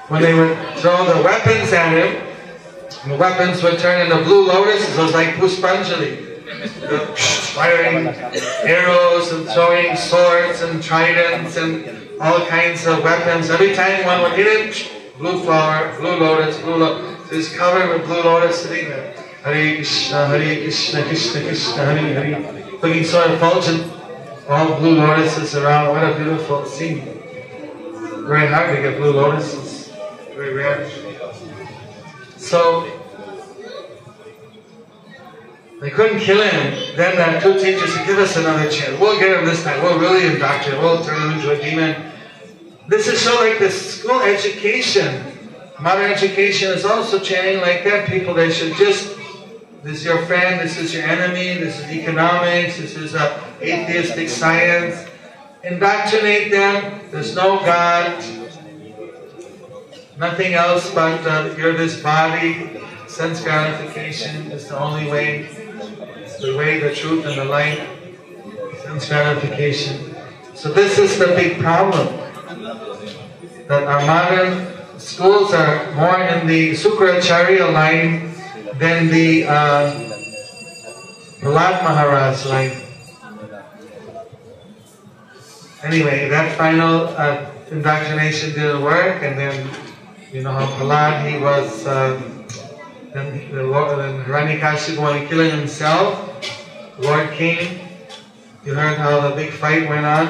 when 0.08 0.22
they 0.22 0.34
would 0.34 0.56
throw 0.76 1.04
the 1.04 1.22
weapons 1.22 1.72
at 1.72 1.92
him, 1.92 2.22
the 3.08 3.16
weapons 3.16 3.62
would 3.62 3.78
turn 3.78 4.00
into 4.02 4.22
blue 4.24 4.46
lotuses, 4.46 4.96
it 4.96 5.02
was 5.02 5.12
like 5.14 5.34
Puspanjali. 5.34 6.26
Firing 7.54 8.08
arrows 8.64 9.32
and 9.32 9.48
throwing 9.48 9.96
swords 9.96 10.62
and 10.62 10.82
tridents 10.82 11.56
and 11.56 12.08
all 12.20 12.44
kinds 12.46 12.86
of 12.86 13.02
weapons. 13.02 13.50
Every 13.50 13.74
time 13.74 14.04
one 14.06 14.22
would 14.22 14.32
hit 14.32 14.46
it, 14.46 14.92
blue 15.18 15.42
flower, 15.42 15.94
blue 15.98 16.16
lotus, 16.16 16.60
blue 16.60 16.76
lotus. 16.76 17.28
So 17.28 17.36
he's 17.36 17.56
covered 17.56 17.90
with 17.90 18.06
blue 18.06 18.22
lotus 18.22 18.62
sitting 18.62 18.88
there. 18.88 19.14
Hare 19.42 19.76
Krishna, 19.76 20.26
Hare 20.26 20.62
Krishna, 20.62 21.02
Krishna 21.04 21.40
Krishna, 21.42 21.84
Hare 21.84 21.96
Hare. 21.96 22.64
Looking 22.82 23.04
so 23.04 23.32
effulgent, 23.32 23.92
all 24.48 24.78
blue 24.78 24.96
lotuses 24.96 25.56
around. 25.56 25.88
What 25.88 26.04
a 26.04 26.16
beautiful 26.16 26.64
scene. 26.64 27.02
Very 28.26 28.46
hard 28.46 28.76
to 28.76 28.82
get 28.82 28.98
blue 28.98 29.12
lotuses. 29.12 29.65
Very 30.36 30.52
rare. 30.52 30.90
So 32.36 32.84
they 35.80 35.88
couldn't 35.88 36.20
kill 36.20 36.42
him. 36.42 36.94
Then 36.94 37.16
the 37.16 37.40
two 37.40 37.54
teachers 37.58 37.94
said, 37.94 38.06
give 38.06 38.18
us 38.18 38.36
another 38.36 38.70
chance. 38.70 39.00
We'll 39.00 39.18
get 39.18 39.38
him 39.38 39.46
this 39.46 39.64
time. 39.64 39.82
We'll 39.82 39.98
really 39.98 40.26
indoctrinate. 40.26 40.82
We'll 40.82 41.02
turn 41.02 41.22
him 41.22 41.38
into 41.38 41.58
a 41.58 41.58
demon. 41.58 42.12
This 42.86 43.08
is 43.08 43.18
so 43.18 43.34
like 43.36 43.58
the 43.58 43.70
school 43.70 44.20
education. 44.20 45.24
Modern 45.80 46.10
education 46.10 46.70
is 46.70 46.84
also 46.84 47.18
chanting 47.18 47.62
like 47.62 47.82
that. 47.84 48.06
People, 48.06 48.34
they 48.34 48.50
should 48.50 48.74
just, 48.76 49.16
this 49.82 49.98
is 50.00 50.04
your 50.04 50.24
friend, 50.26 50.60
this 50.60 50.76
is 50.78 50.92
your 50.92 51.04
enemy, 51.04 51.54
this 51.54 51.78
is 51.78 51.86
economics, 51.86 52.76
this 52.78 52.94
is 52.94 53.14
a 53.14 53.42
atheistic 53.62 54.28
science. 54.28 55.08
Indoctrinate 55.64 56.50
them. 56.50 57.00
There's 57.10 57.34
no 57.34 57.56
God. 57.60 58.22
Nothing 60.16 60.54
else 60.54 60.94
but 60.94 61.20
uh, 61.26 61.54
you're 61.58 61.74
this 61.74 62.00
body. 62.00 62.80
Sense 63.06 63.42
gratification 63.42 64.50
is 64.50 64.68
the 64.68 64.78
only 64.78 65.10
way. 65.10 65.48
It's 66.24 66.38
the 66.38 66.56
way, 66.56 66.80
the 66.80 66.94
truth, 66.94 67.26
and 67.26 67.38
the 67.38 67.44
light. 67.44 67.86
Sense 68.82 69.08
gratification. 69.08 70.16
So 70.54 70.72
this 70.72 70.98
is 70.98 71.18
the 71.18 71.26
big 71.36 71.60
problem. 71.60 72.08
That 73.68 73.84
our 73.84 74.06
modern 74.06 74.72
schools 74.98 75.52
are 75.52 75.92
more 75.92 76.18
in 76.18 76.46
the 76.46 76.72
Sukracharya 76.72 77.72
line 77.72 78.32
than 78.78 79.08
the 79.08 79.44
uh, 79.44 80.06
Maharaj 81.42 82.46
line. 82.46 82.72
Anyway, 85.84 86.28
that 86.28 86.56
final 86.56 87.08
uh, 87.08 87.50
indoctrination 87.70 88.54
didn't 88.54 88.82
work, 88.82 89.22
and 89.22 89.38
then 89.38 89.68
you 90.36 90.42
know 90.42 90.52
how 90.52 90.66
Prahlad 90.76 91.32
he 91.32 91.38
was. 91.38 91.86
Um, 91.86 92.44
then 93.14 93.50
the 93.54 93.62
Lord, 93.62 93.98
then 93.98 94.22
Hiranyakashipu 94.22 94.98
wanted 94.98 95.30
killing 95.30 95.50
himself. 95.50 96.12
The 96.98 97.04
Lord 97.04 97.30
came. 97.30 97.80
You 98.62 98.74
heard 98.74 98.98
how 98.98 99.26
the 99.26 99.34
big 99.34 99.50
fight 99.50 99.88
went 99.88 100.04
on. 100.04 100.26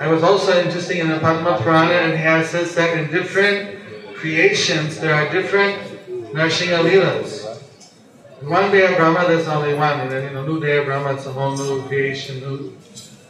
I 0.00 0.06
was 0.06 0.22
also 0.22 0.58
interested 0.58 0.96
in 0.96 1.08
the 1.08 1.18
Padma 1.18 1.58
Purana 1.58 1.92
and 1.92 2.16
has 2.16 2.48
says 2.48 2.74
that 2.76 2.96
in 2.96 3.10
different 3.10 4.16
creations 4.16 4.98
there 4.98 5.14
are 5.14 5.30
different 5.30 5.76
Narsingha 6.32 6.80
Leelas. 6.82 7.60
In 8.40 8.48
one 8.48 8.70
day 8.70 8.90
of 8.90 8.96
Brahma 8.96 9.28
there's 9.28 9.48
only 9.48 9.74
one, 9.74 10.00
and 10.00 10.10
then 10.10 10.30
in 10.30 10.36
a 10.36 10.42
new 10.42 10.58
day 10.60 10.78
of 10.78 10.86
Brahma 10.86 11.12
it's 11.12 11.26
a 11.26 11.32
whole 11.32 11.54
new 11.54 11.82
creation, 11.88 12.40
new, 12.40 12.74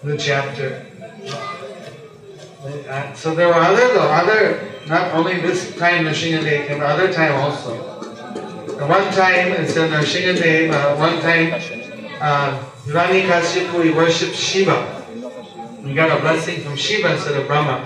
new 0.04 0.16
chapter. 0.16 0.86
Uh, 2.64 3.12
so 3.12 3.34
there 3.34 3.48
were 3.48 3.54
other 3.54 3.88
though, 3.92 4.08
other 4.08 4.72
not 4.86 5.12
only 5.12 5.38
this 5.40 5.76
time 5.76 6.06
Nrsimhadev 6.06 6.66
came, 6.66 6.78
but 6.78 6.86
other 6.86 7.12
time 7.12 7.32
also. 7.32 7.76
At 8.80 8.88
one 8.88 9.04
time, 9.12 9.52
instead 9.52 9.92
of 9.92 10.00
Narshingadev, 10.00 10.72
uh, 10.72 10.96
one 10.96 11.20
time, 11.20 11.52
uh, 12.20 12.58
Hiranyakashipu, 12.86 13.84
he 13.84 13.90
worshipped 13.90 14.34
Shiva. 14.34 15.04
He 15.84 15.92
got 15.92 16.16
a 16.16 16.20
blessing 16.22 16.62
from 16.62 16.74
Shiva 16.74 17.12
instead 17.12 17.38
of 17.38 17.46
Brahma. 17.46 17.84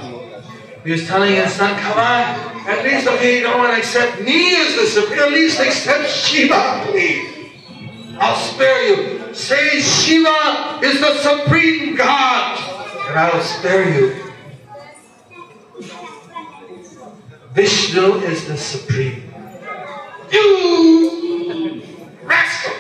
He 0.84 0.92
was 0.92 1.06
telling 1.08 1.34
his 1.34 1.52
son, 1.52 1.78
come 1.80 1.98
on, 1.98 2.68
at 2.68 2.84
least, 2.84 3.08
okay, 3.08 3.38
you 3.38 3.42
don't 3.42 3.58
want 3.58 3.72
to 3.72 3.78
accept 3.78 4.22
me 4.22 4.54
as 4.54 4.76
the 4.76 4.86
supreme, 4.86 5.18
at 5.18 5.32
least 5.32 5.60
accept 5.60 6.08
Shiva, 6.08 6.84
please. 6.86 7.50
I'll 8.20 8.36
spare 8.36 8.82
you. 8.88 9.34
Say 9.34 9.80
Shiva 9.80 10.80
is 10.84 11.00
the 11.00 11.18
supreme 11.18 11.96
God, 11.96 12.58
and 13.08 13.18
I 13.18 13.30
will 13.34 13.42
spare 13.42 13.92
you. 13.92 14.27
Vishnu 17.58 18.22
is 18.22 18.46
the 18.46 18.56
supreme. 18.56 19.34
You 20.30 21.82
rascal! 22.22 22.72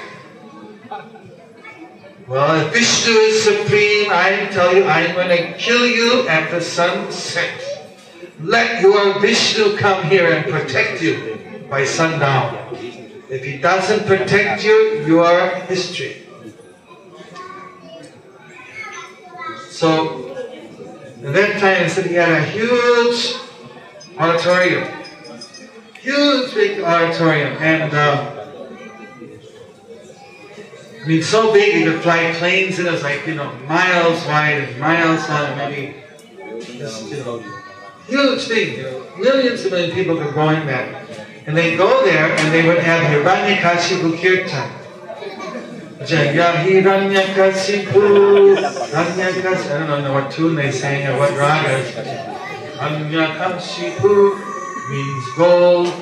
Well, 2.28 2.64
if 2.64 2.72
Vishnu 2.72 3.12
is 3.12 3.42
supreme, 3.42 4.06
I 4.12 4.46
tell 4.52 4.72
you, 4.76 4.84
I'm 4.84 5.16
going 5.16 5.36
to 5.36 5.58
kill 5.58 5.84
you 5.84 6.28
at 6.28 6.52
the 6.52 6.60
sunset. 6.60 7.60
Let 8.38 8.80
your 8.80 9.18
Vishnu 9.18 9.76
come 9.78 10.04
here 10.04 10.32
and 10.32 10.48
protect 10.48 11.02
you 11.02 11.66
by 11.68 11.84
sundown. 11.84 12.54
If 13.28 13.42
he 13.42 13.58
doesn't 13.58 14.06
protect 14.06 14.62
you, 14.62 15.02
you 15.04 15.18
are 15.18 15.56
history. 15.66 16.22
So, 19.70 20.36
at 21.24 21.34
that 21.34 21.58
time, 21.58 21.90
he 22.06 22.14
had 22.14 22.30
a 22.30 22.44
huge 22.44 23.47
auditorium. 24.18 24.88
Huge 26.00 26.54
big 26.54 26.80
auditorium. 26.80 27.56
And, 27.62 27.94
uh, 27.94 28.34
I 31.02 31.06
mean, 31.06 31.22
so 31.22 31.52
big 31.52 31.74
you 31.74 31.90
could 31.92 32.02
fly 32.02 32.32
planes 32.34 32.78
in 32.78 32.86
it. 32.86 32.92
was 32.92 33.02
like, 33.02 33.26
you 33.26 33.34
know, 33.34 33.52
miles 33.66 34.24
wide 34.26 34.58
and 34.64 34.80
miles 34.80 35.28
long, 35.28 35.56
maybe. 35.56 35.94
Just, 36.60 37.10
you 37.10 37.18
know, 37.18 37.42
huge 38.06 38.42
thing. 38.46 38.82
Millions 39.18 39.62
and 39.62 39.70
millions 39.70 39.90
of 39.90 39.94
people 39.94 40.16
could 40.16 40.34
go 40.34 40.50
in 40.50 40.66
there. 40.66 41.06
And 41.46 41.56
they 41.56 41.76
go 41.76 42.04
there 42.04 42.30
and 42.36 42.52
they 42.52 42.66
would 42.66 42.78
have 42.78 43.02
Hiranyakashipu 43.06 44.20
Kirtan. 44.20 44.70
Jaya 46.06 46.64
Hiranyakashipu, 46.64 48.56
Hiranyakashipu. 48.56 49.80
I 49.80 49.86
don't 49.86 50.04
know 50.04 50.12
what 50.12 50.30
tune 50.30 50.54
they 50.56 50.70
sang 50.70 51.06
or 51.06 51.18
what 51.18 51.30
ragas. 51.30 52.37
Hiranyakashipu 52.78 54.38
means 54.90 55.26
gold, 55.36 55.92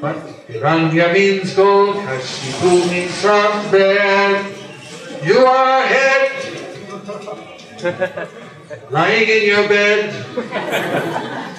but 0.00 0.16
Hiranya 0.48 1.12
means 1.14 1.54
gold, 1.54 1.94
Kashipu 1.96 2.90
means 2.90 3.20
from 3.22 3.70
bed. 3.70 4.52
You 5.22 5.46
are 5.46 5.86
head, 5.86 6.32
lying 8.90 9.28
in 9.28 9.46
your 9.46 9.68
bed. 9.68 10.10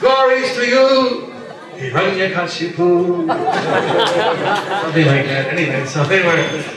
Glories 0.02 0.54
to 0.56 0.66
you, 0.68 1.34
Hiranyakashipu. 1.80 3.28
Something 4.84 5.08
like 5.08 5.26
that. 5.26 5.54
Anyway, 5.54 5.86
so 5.86 6.04
were 6.04 6.76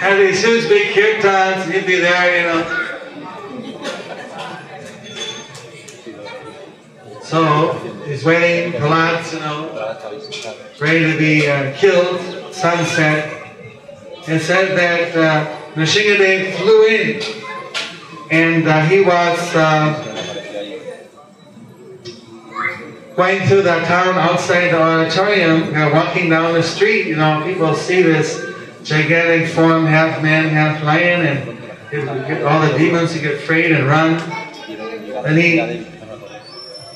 had 0.00 0.18
these 0.18 0.42
huge 0.42 0.68
big 0.68 0.92
kirtans, 0.92 1.72
you'd 1.72 1.86
be 1.86 2.00
there, 2.00 2.40
you 2.40 2.46
know. 2.48 2.81
So 7.32 7.72
he's 8.04 8.26
waiting, 8.26 8.78
Prahlad, 8.78 9.32
you 9.32 9.40
know, 9.40 9.72
ready 10.78 11.10
to 11.10 11.16
be 11.16 11.48
uh, 11.48 11.74
killed, 11.78 12.20
sunset. 12.52 13.46
It 14.28 14.40
said 14.40 14.76
that 14.76 15.16
uh, 15.16 15.72
Nrsingadev 15.72 16.52
flew 16.56 16.86
in 16.88 17.22
and 18.30 18.68
uh, 18.68 18.84
he 18.84 19.00
was 19.00 19.38
uh, 19.54 19.94
going 23.16 23.40
through 23.46 23.62
the 23.62 23.80
town 23.86 24.18
outside 24.18 24.68
the 24.68 24.82
auditorium, 24.82 25.72
walking 25.94 26.28
down 26.28 26.52
the 26.52 26.62
street, 26.62 27.06
you 27.06 27.16
know, 27.16 27.42
people 27.46 27.74
see 27.74 28.02
this 28.02 28.44
gigantic 28.84 29.48
form, 29.48 29.86
half 29.86 30.22
man, 30.22 30.50
half 30.50 30.84
lion, 30.84 31.24
and 31.24 32.44
all 32.44 32.60
the 32.60 32.76
demons 32.76 33.14
get 33.14 33.36
afraid 33.36 33.72
and 33.72 33.86
run. 33.86 34.20
And 35.24 35.38
he 35.38 35.91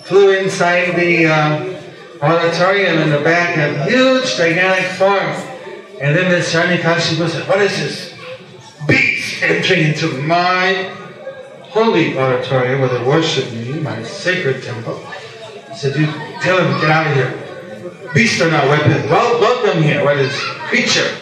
flew 0.06 0.30
inside 0.38 0.94
the 0.94 1.26
uh, 1.26 1.80
auditorium 2.22 2.98
in 2.98 3.10
the 3.10 3.20
back, 3.20 3.56
a 3.56 3.90
huge, 3.90 4.36
gigantic 4.36 4.86
form. 4.92 5.34
And 6.00 6.16
then 6.16 6.30
the 6.30 6.36
this 6.36 6.54
Hiranyakashipu 6.54 7.28
said, 7.28 7.48
what 7.48 7.60
is 7.60 7.76
this 7.76 8.14
beast 8.86 9.42
entering 9.42 9.88
into 9.88 10.22
my 10.22 10.92
holy 11.62 12.16
auditorium 12.16 12.82
where 12.82 12.88
they 12.88 13.04
worship 13.04 13.52
me, 13.52 13.80
my 13.80 14.02
sacred 14.04 14.62
temple? 14.62 14.96
He 15.70 15.76
said, 15.76 15.96
you 15.96 16.06
tell 16.40 16.58
him, 16.58 16.80
get 16.80 16.90
out 16.90 17.06
of 17.08 17.14
here. 17.14 18.12
Beasts 18.14 18.40
are 18.40 18.50
not 18.50 18.68
weapons. 18.68 19.10
Well, 19.10 19.40
welcome 19.40 19.82
here. 19.82 20.04
What 20.04 20.18
is 20.18 20.32
creature? 20.68 21.16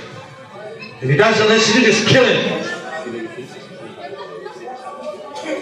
If 1.00 1.08
he 1.08 1.16
doesn't 1.16 1.48
listen, 1.48 1.80
you 1.80 1.86
just 1.86 2.06
kill 2.06 2.24
him. 2.24 2.62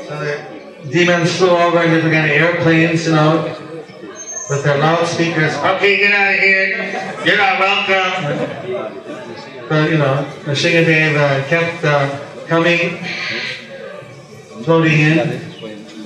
So 0.09 0.52
demons 0.91 1.37
flew 1.37 1.51
over 1.51 1.83
different 1.85 2.15
kind 2.15 2.31
of 2.31 2.37
airplanes, 2.37 3.07
you 3.07 3.13
know, 3.13 3.45
with 4.51 4.65
their 4.65 4.79
loudspeakers. 4.79 5.55
Okay, 5.55 5.97
get 5.99 6.13
out 6.13 6.35
of 6.35 6.41
here. 6.41 7.23
You're 7.25 7.39
not 7.39 7.59
welcome. 7.59 8.93
But, 9.69 9.91
you 9.91 9.99
know, 9.99 10.27
Nrsingadev 10.45 11.17
uh, 11.17 11.49
kept 11.49 11.85
uh, 11.85 12.47
coming, 12.47 12.99
floating 14.65 14.99
in. 14.99 15.53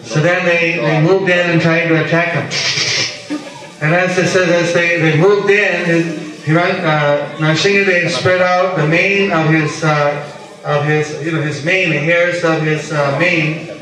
So 0.04 0.20
then 0.20 0.44
they, 0.44 0.76
they 0.76 1.00
moved 1.02 1.28
in 1.28 1.50
and 1.50 1.60
tried 1.60 1.88
to 1.88 2.04
attack 2.04 2.34
him. 2.34 3.38
And 3.82 3.94
as 3.94 4.16
it 4.16 4.28
says, 4.28 4.48
as 4.48 4.72
they, 4.72 5.00
they 5.00 5.20
moved 5.20 5.50
in, 5.50 5.84
his, 5.84 6.44
he 6.44 6.56
uh, 6.56 7.28
Nrsingadev 7.38 8.10
spread 8.10 8.40
out 8.40 8.76
the 8.76 8.86
mane 8.86 9.32
of 9.32 9.48
his, 9.48 9.82
uh, 9.82 10.32
of 10.64 10.84
his, 10.84 11.24
you 11.24 11.32
know, 11.32 11.42
his 11.42 11.64
mane, 11.64 11.90
the 11.90 11.98
hairs 11.98 12.44
of 12.44 12.62
his 12.62 12.92
uh, 12.92 13.18
mane, 13.18 13.75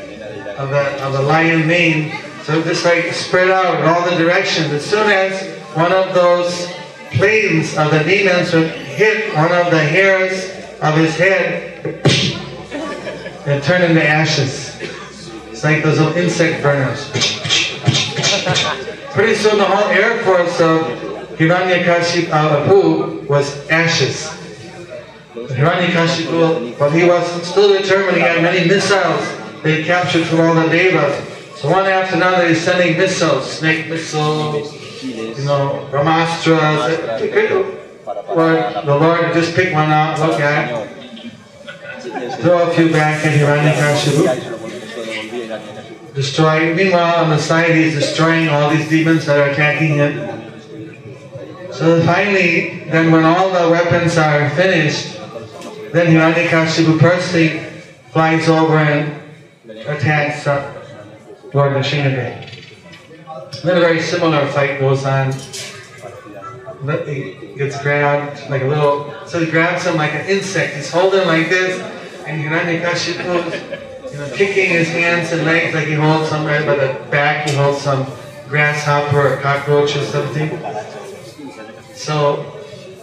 of 0.57 0.69
the, 0.69 1.03
of 1.03 1.13
the 1.13 1.21
lion 1.21 1.67
mane. 1.67 2.11
So 2.43 2.61
just 2.63 2.85
like 2.85 3.11
spread 3.13 3.49
out 3.49 3.79
in 3.79 3.87
all 3.87 4.09
the 4.09 4.15
directions. 4.15 4.71
As 4.71 4.85
soon 4.85 5.09
as 5.09 5.59
one 5.75 5.91
of 5.91 6.13
those 6.13 6.71
planes 7.11 7.77
of 7.77 7.91
the 7.91 8.03
demons 8.03 8.53
would 8.53 8.71
hit 8.71 9.33
one 9.35 9.51
of 9.51 9.71
the 9.71 9.79
hairs 9.79 10.51
of 10.81 10.95
his 10.95 11.15
head, 11.17 11.73
and 13.45 13.63
turn 13.63 13.81
into 13.81 14.03
ashes. 14.03 14.75
It's 15.51 15.63
like 15.63 15.83
those 15.83 15.99
little 15.99 16.15
insect 16.15 16.61
burners. 16.61 17.09
Pretty 19.13 19.35
soon 19.35 19.57
the 19.57 19.65
whole 19.65 19.87
air 19.89 20.23
force 20.23 20.59
of 20.59 20.81
Hiranyakashipu 21.37 23.27
was 23.27 23.67
ashes. 23.69 24.27
Hiranyakashipu, 25.33 26.77
but 26.77 26.91
he 26.91 27.05
was 27.05 27.25
still 27.47 27.69
determined. 27.77 28.17
He 28.17 28.23
had 28.23 28.41
many 28.41 28.67
missiles 28.67 29.44
they 29.65 29.83
captured 29.83 30.27
from 30.27 30.41
all 30.41 30.53
the 30.53 30.67
devas. 30.69 31.59
So 31.59 31.71
one 31.71 31.87
after 31.87 32.17
another, 32.17 32.47
he's 32.47 32.61
sending 32.61 32.95
missiles, 32.99 33.51
snake 33.51 33.89
missiles, 33.89 34.71
you 35.03 35.43
know, 35.43 35.87
Brahmastras. 35.89 37.01
Or 38.27 38.83
the 38.85 38.95
Lord 38.95 39.33
just 39.33 39.55
pick 39.55 39.73
one 39.73 39.89
out, 39.89 40.19
look 40.19 40.39
at, 40.39 40.87
it, 42.05 42.39
throw 42.41 42.69
a 42.69 42.73
few 42.75 42.91
back 42.91 43.25
at 43.25 43.33
Hiranyakashipu 43.33 44.53
destroy. 46.13 46.75
Meanwhile, 46.75 47.23
on 47.25 47.31
the 47.31 47.39
side, 47.39 47.75
he's 47.75 47.95
destroying 47.95 48.47
all 48.47 48.69
these 48.69 48.87
demons 48.87 49.25
that 49.25 49.39
are 49.39 49.49
attacking 49.49 49.95
him. 49.95 50.53
So 51.73 52.01
finally, 52.03 52.85
then 52.85 53.11
when 53.11 53.25
all 53.25 53.49
the 53.49 53.69
weapons 53.69 54.15
are 54.17 54.47
finished, 54.51 55.17
then 55.91 56.07
Hiranyakashipu 56.07 56.99
personally 56.99 57.59
flies 58.11 58.47
over 58.47 58.77
and 58.77 59.24
attacks 59.87 60.45
Lord 61.53 61.71
Nrsingadev. 61.73 62.51
Then 63.63 63.77
a 63.77 63.79
very 63.79 64.01
similar 64.01 64.45
fight 64.47 64.79
goes 64.79 65.05
on. 65.05 65.31
He 67.05 67.53
gets 67.57 67.81
grabbed 67.81 68.49
like 68.49 68.61
a 68.61 68.67
little, 68.67 69.13
so 69.25 69.39
he 69.39 69.49
grabs 69.49 69.85
him 69.85 69.95
like 69.95 70.13
an 70.13 70.25
insect. 70.27 70.75
He's 70.75 70.91
holding 70.91 71.25
like 71.25 71.49
this, 71.49 71.79
and 72.27 72.43
Hiranyakashipu 72.43 74.11
you 74.11 74.17
know, 74.17 74.29
kicking 74.35 74.69
his 74.69 74.89
hands 74.89 75.31
and 75.31 75.45
legs 75.45 75.73
like 75.73 75.87
he 75.87 75.93
holds 75.93 76.29
some, 76.29 76.45
right 76.45 76.65
by 76.65 76.75
the 76.75 76.93
back, 77.09 77.49
he 77.49 77.55
holds 77.55 77.81
some 77.81 78.05
grasshopper 78.47 79.33
or 79.33 79.37
cockroach 79.37 79.95
or 79.95 80.05
something. 80.05 80.49
So, 81.93 82.45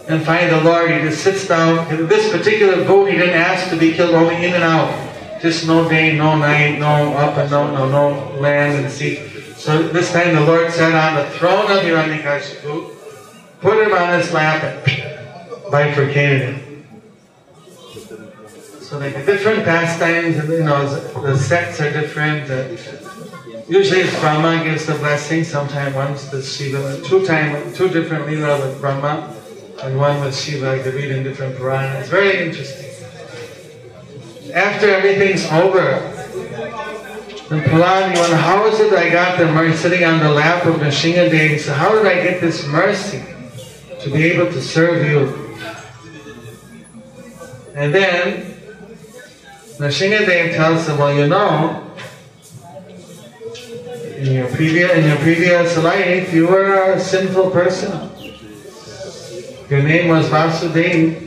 and 0.07 0.23
finally 0.23 0.49
the 0.57 0.63
Lord, 0.63 0.91
he 0.91 0.99
just 0.99 1.23
sits 1.23 1.47
down. 1.47 1.87
In 1.93 2.07
this 2.07 2.31
particular 2.31 2.85
boat, 2.85 3.09
he 3.09 3.17
didn't 3.17 3.35
ask 3.35 3.69
to 3.69 3.77
be 3.77 3.93
killed, 3.93 4.15
only 4.15 4.35
in 4.35 4.53
and 4.53 4.63
out. 4.63 5.12
Just 5.43 5.67
no 5.67 5.89
day, 5.89 6.15
no 6.15 6.37
night, 6.37 6.79
no 6.79 7.13
up 7.15 7.35
and 7.35 7.51
no, 7.51 7.67
no, 7.67 7.89
no 7.89 8.39
land 8.39 8.85
and 8.85 8.89
sea. 8.89 9.17
So 9.57 9.83
this 9.89 10.13
time 10.13 10.35
the 10.35 10.39
Lord 10.39 10.71
sat 10.71 10.95
on 10.95 11.21
the 11.21 11.29
throne 11.37 11.69
of 11.69 11.83
Hiranyakashipu, 11.83 12.95
put 13.59 13.85
him 13.85 13.91
on 13.91 14.17
his 14.17 14.31
lap, 14.31 14.63
and 14.63 14.79
bifurcated 15.69 16.41
it. 16.43 16.85
So 18.83 18.99
like 18.99 19.15
the 19.15 19.25
different 19.25 19.65
pastimes, 19.65 20.37
you 20.47 20.63
know, 20.63 20.87
the 21.21 21.37
sects 21.37 21.81
are 21.81 21.91
different. 21.91 22.47
Usually 23.67 23.99
it's 23.99 24.17
Brahma 24.21 24.63
gives 24.63 24.85
the 24.85 24.95
blessing, 24.95 25.43
sometimes 25.43 25.93
once 25.93 26.29
the 26.29 26.41
Shiva, 26.41 27.01
two 27.03 27.25
time, 27.25 27.73
two 27.73 27.89
different 27.89 28.27
lila 28.27 28.65
with 28.65 28.79
Brahma, 28.79 29.35
and 29.83 29.99
one 29.99 30.21
with 30.21 30.39
Shiva, 30.39 30.81
they 30.85 30.91
read 30.91 31.11
in 31.11 31.23
different 31.23 31.57
Puranas. 31.57 32.03
It's 32.03 32.09
very 32.09 32.47
interesting. 32.47 32.92
After 34.53 34.87
everything's 34.87 35.45
over, 35.51 35.99
the 37.49 37.61
Prahlad, 37.61 38.15
wonder, 38.15 38.35
how 38.37 38.67
is 38.67 38.79
it 38.79 38.93
I 38.93 39.09
got 39.09 39.39
the 39.39 39.47
mercy 39.47 39.75
sitting 39.77 40.05
on 40.05 40.19
the 40.19 40.29
lap 40.29 40.65
of 40.67 40.75
Nrsingadev? 40.75 41.59
So 41.59 41.73
how 41.73 41.95
did 41.95 42.05
I 42.05 42.21
get 42.21 42.39
this 42.39 42.67
mercy 42.67 43.23
to 44.01 44.09
be 44.11 44.25
able 44.25 44.45
to 44.51 44.61
serve 44.61 45.07
you? 45.07 45.57
And 47.73 47.91
then 47.95 48.53
Nrsingadev 49.77 50.55
tells 50.55 50.87
him, 50.87 50.99
well, 50.99 51.15
you 51.15 51.27
know, 51.27 51.91
in 54.17 54.33
your 54.33 54.47
previous 54.49 54.91
in 54.91 55.05
your 55.05 55.17
previous 55.17 55.77
life, 55.79 56.31
you 56.31 56.47
were 56.47 56.93
a 56.93 56.99
sinful 56.99 57.49
person. 57.49 57.91
Your 59.69 59.81
name 59.81 60.09
was 60.09 60.29
Vasudeva, 60.29 61.17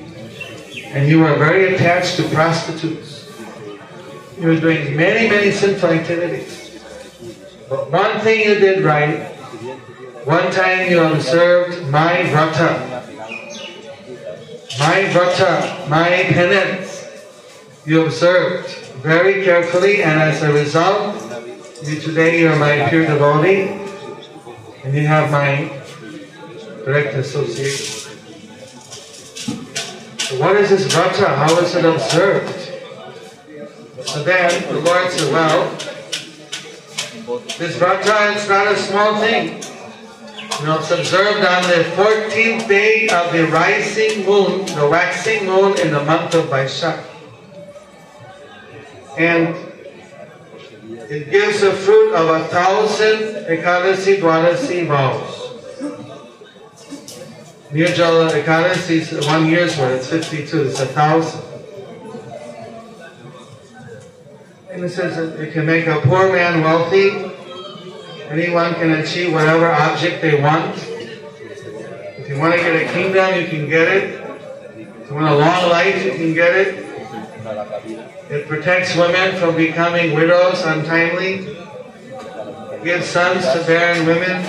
and 0.95 1.09
you 1.09 1.19
were 1.19 1.35
very 1.35 1.75
attached 1.75 2.17
to 2.19 2.23
prostitutes. 2.29 3.16
You 4.39 4.49
were 4.49 4.61
doing 4.61 4.95
many, 4.95 5.31
many 5.31 5.51
sinful 5.51 5.89
activities. 5.89 6.79
But 7.71 7.91
one 7.91 8.21
thing 8.21 8.41
you 8.41 8.57
did 8.57 8.85
right. 8.85 9.33
One 10.27 10.51
time 10.53 10.91
you 10.91 11.03
observed 11.03 11.89
my 11.89 12.17
vrata, 12.29 13.07
my 14.79 15.05
vrata, 15.09 15.89
my 15.89 16.09
penance 16.35 17.07
you 17.87 18.05
observed 18.05 18.69
very 19.01 19.45
carefully 19.45 20.03
and 20.03 20.21
as 20.21 20.43
a 20.43 20.53
result, 20.53 21.15
you 21.85 22.01
today 22.01 22.41
you 22.41 22.49
are 22.49 22.57
my 22.57 22.89
pure 22.91 23.07
devotee 23.07 23.69
and 24.85 24.95
you 24.95 25.07
have 25.07 25.31
my 25.31 25.71
direct 26.85 27.15
association. 27.15 28.19
So 30.19 30.41
what 30.41 30.57
is 30.57 30.71
this 30.71 30.93
vrata? 30.93 31.27
How 31.37 31.59
is 31.61 31.75
it 31.75 31.85
observed? 31.85 32.66
So 34.07 34.23
then 34.23 34.51
the 34.73 34.81
Lord 34.81 35.11
said, 35.13 35.33
well, 35.33 35.71
this 37.59 37.77
vrata 37.77 38.37
is 38.37 38.49
not 38.49 38.69
a 38.69 38.77
small 38.77 39.21
thing. 39.21 39.63
You 40.61 40.67
know, 40.67 40.79
it's 40.79 40.91
observed 40.91 41.45
on 41.45 41.63
the 41.65 41.85
14th 41.97 42.69
day 42.69 43.09
of 43.09 43.33
the 43.33 43.47
rising 43.49 44.25
moon, 44.25 44.65
the 44.67 44.89
waxing 44.89 45.47
moon 45.47 45.79
in 45.79 45.93
the 45.93 46.03
month 46.05 46.35
of 46.35 46.47
Vaishak 46.47 47.05
and 49.17 49.57
it 51.09 51.31
gives 51.31 51.61
the 51.61 51.73
fruit 51.73 52.15
of 52.15 52.29
a 52.29 52.45
thousand 52.49 53.47
Ekadasi 53.47 54.19
Dwadasi 54.19 54.87
vows. 54.87 55.43
Nirjala 57.71 58.31
Ekadasi 58.31 59.19
is 59.19 59.27
one 59.27 59.47
year's 59.47 59.77
worth, 59.79 60.01
it's 60.01 60.09
52, 60.09 60.63
it's 60.65 60.81
a 60.81 60.87
thousand. 60.87 61.56
And 64.77 64.85
it 64.85 64.91
says 64.91 65.17
that 65.17 65.41
it 65.41 65.55
can 65.55 65.65
make 65.65 65.87
a 65.87 66.01
poor 66.03 66.31
man 66.31 66.61
wealthy. 66.63 67.09
Anyone 68.29 68.75
can 68.75 68.91
achieve 68.91 69.33
whatever 69.33 69.73
object 69.73 70.21
they 70.21 70.39
want. 70.39 70.77
If 72.19 72.29
you 72.29 72.39
want 72.39 72.53
to 72.53 72.61
get 72.61 72.77
a 72.77 72.93
kingdom, 72.93 73.41
you 73.41 73.49
can 73.49 73.71
get 73.71 73.89
it. 73.89 74.21
If 74.77 75.09
you 75.09 75.15
want 75.15 75.29
a 75.29 75.39
long 75.39 75.71
life, 75.71 76.05
you 76.05 76.11
can 76.11 76.35
get 76.35 76.55
it. 76.55 76.85
It 78.29 78.47
protects 78.49 78.95
women 78.95 79.37
from 79.37 79.57
becoming 79.57 80.15
widows 80.15 80.63
untimely, 80.63 81.57
gives 82.85 83.07
sons 83.07 83.45
to 83.45 83.65
barren 83.67 84.05
women, 84.05 84.45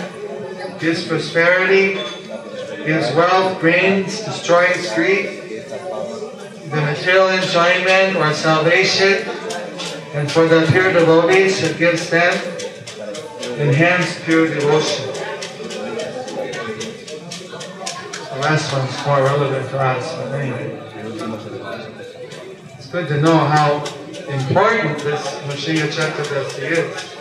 gives 0.77 1.07
prosperity, 1.07 1.93
gives 2.85 3.15
wealth, 3.15 3.61
grains, 3.61 4.19
destroying 4.25 4.73
street, 4.73 5.61
the 6.69 6.81
material 6.81 7.29
enjoyment 7.29 8.17
or 8.17 8.33
salvation, 8.33 9.36
and 10.17 10.31
for 10.31 10.47
the 10.47 10.65
pure 10.71 10.91
devotees 10.91 11.61
it 11.61 11.77
gives 11.77 12.09
them 12.09 12.33
enhanced 13.59 14.23
pure 14.23 14.47
devotion. 14.47 15.05
The 18.33 18.39
last 18.41 18.73
one's 18.73 19.05
more 19.05 19.21
relevant 19.21 19.69
to 19.69 19.79
us, 19.79 20.15
but 20.15 20.31
anyway. 20.33 20.73
It's 22.77 22.87
good 22.87 23.07
to 23.09 23.21
know 23.21 23.37
how 23.37 23.83
important 24.27 24.97
this 25.03 25.21
Mashiach 25.45 25.93
Chaturdasi 25.93 26.63
is. 26.71 27.17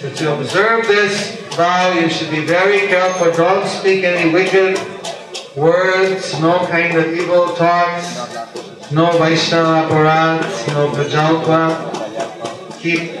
So 0.00 0.10
to 0.12 0.40
observe 0.40 0.88
this 0.88 1.36
vow, 1.54 1.92
you 1.92 2.10
should 2.10 2.32
be 2.32 2.44
very 2.44 2.88
careful. 2.88 3.30
Don't 3.30 3.64
speak 3.68 4.02
any 4.02 4.32
wicked 4.32 4.76
words, 5.54 6.38
no 6.40 6.66
kind 6.66 6.98
of 6.98 7.14
evil 7.14 7.54
talks, 7.54 8.75
no 8.92 9.18
Vaishnava 9.18 9.88
Parats, 9.88 10.68
no 10.68 10.90
Prajalpa. 10.90 11.92
Keep 12.78 13.16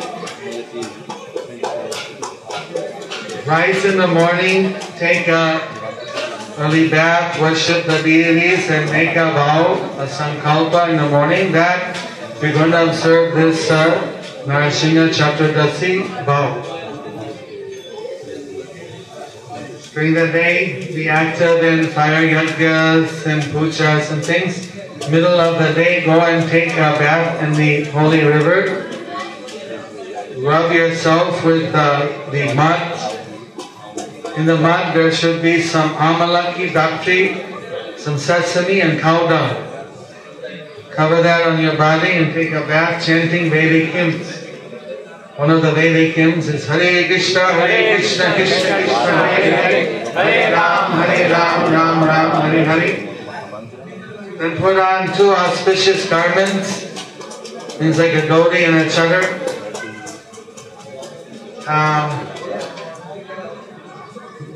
rise 3.46 3.84
in 3.84 3.98
the 3.98 4.06
morning, 4.06 4.74
take 4.96 5.28
a 5.28 5.60
early 6.58 6.88
bath, 6.88 7.40
worship 7.40 7.84
the 7.84 8.02
deities, 8.02 8.70
and 8.70 8.90
make 8.90 9.16
a 9.16 9.30
vow, 9.32 9.74
a 9.98 10.06
sankalpa 10.06 10.90
in 10.90 10.96
the 10.96 11.08
morning 11.08 11.52
that 11.52 11.96
we're 12.40 12.52
going 12.52 12.70
to 12.70 12.88
observe 12.88 13.34
this 13.34 13.70
uh, 13.70 13.90
Narasingha 14.46 15.10
Chaturdasi 15.10 16.24
vow. 16.24 16.62
During 19.92 20.14
the 20.14 20.26
day, 20.26 20.92
be 20.94 21.08
active 21.08 21.64
in 21.64 21.86
fire 21.86 22.22
yajnas 22.22 23.26
and 23.26 23.42
pujas 23.44 24.12
and 24.12 24.24
things. 24.24 24.65
Middle 25.10 25.40
of 25.40 25.58
the 25.58 25.72
day, 25.74 26.04
go 26.04 26.20
and 26.20 26.48
take 26.48 26.72
a 26.72 26.96
bath 26.98 27.42
in 27.42 27.52
the 27.54 27.84
holy 27.90 28.24
river. 28.24 28.90
Rub 30.38 30.72
yourself 30.72 31.44
with 31.44 31.74
uh, 31.74 32.30
the 32.30 32.54
mud 32.54 33.16
in 34.36 34.44
the 34.44 34.56
mud 34.56 34.94
there 34.94 35.10
should 35.10 35.40
be 35.40 35.62
some 35.62 35.88
amalaki, 35.94 36.68
dakti, 36.68 37.98
some 37.98 38.18
sesame 38.18 38.82
and 38.82 39.00
cow 39.00 39.26
dung. 39.26 39.62
Cover 40.90 41.22
that 41.22 41.46
on 41.46 41.58
your 41.58 41.76
body 41.78 42.12
and 42.12 42.34
take 42.34 42.52
a 42.52 42.60
bath 42.66 43.04
chanting 43.04 43.50
Vedic 43.50 43.88
hymns. 43.94 44.44
One 45.36 45.50
of 45.50 45.62
the 45.62 45.72
Vedic 45.72 46.14
hymns 46.14 46.48
is 46.48 46.66
Hare 46.66 47.06
Krishna, 47.06 47.40
Hare 47.40 47.96
Krishna, 47.96 48.34
Krishna 48.34 48.76
Krishna, 48.76 49.26
Hare 49.26 49.56
Hare, 49.56 50.10
Hare 50.10 50.52
Ram, 50.52 50.92
Hare 50.92 51.30
Ram, 51.30 51.72
Ram 51.72 52.04
Ram, 52.04 52.50
Hare 52.50 52.64
Hare. 52.64 53.15
Then 54.38 54.58
put 54.58 54.76
on 54.78 55.16
two 55.16 55.30
auspicious 55.30 56.10
garments, 56.10 56.82
things 57.78 57.98
like 57.98 58.12
a 58.12 58.20
dhoti 58.28 58.66
and 58.68 58.76
a 58.76 58.84
chadar. 58.84 59.24
Um, 61.66 62.10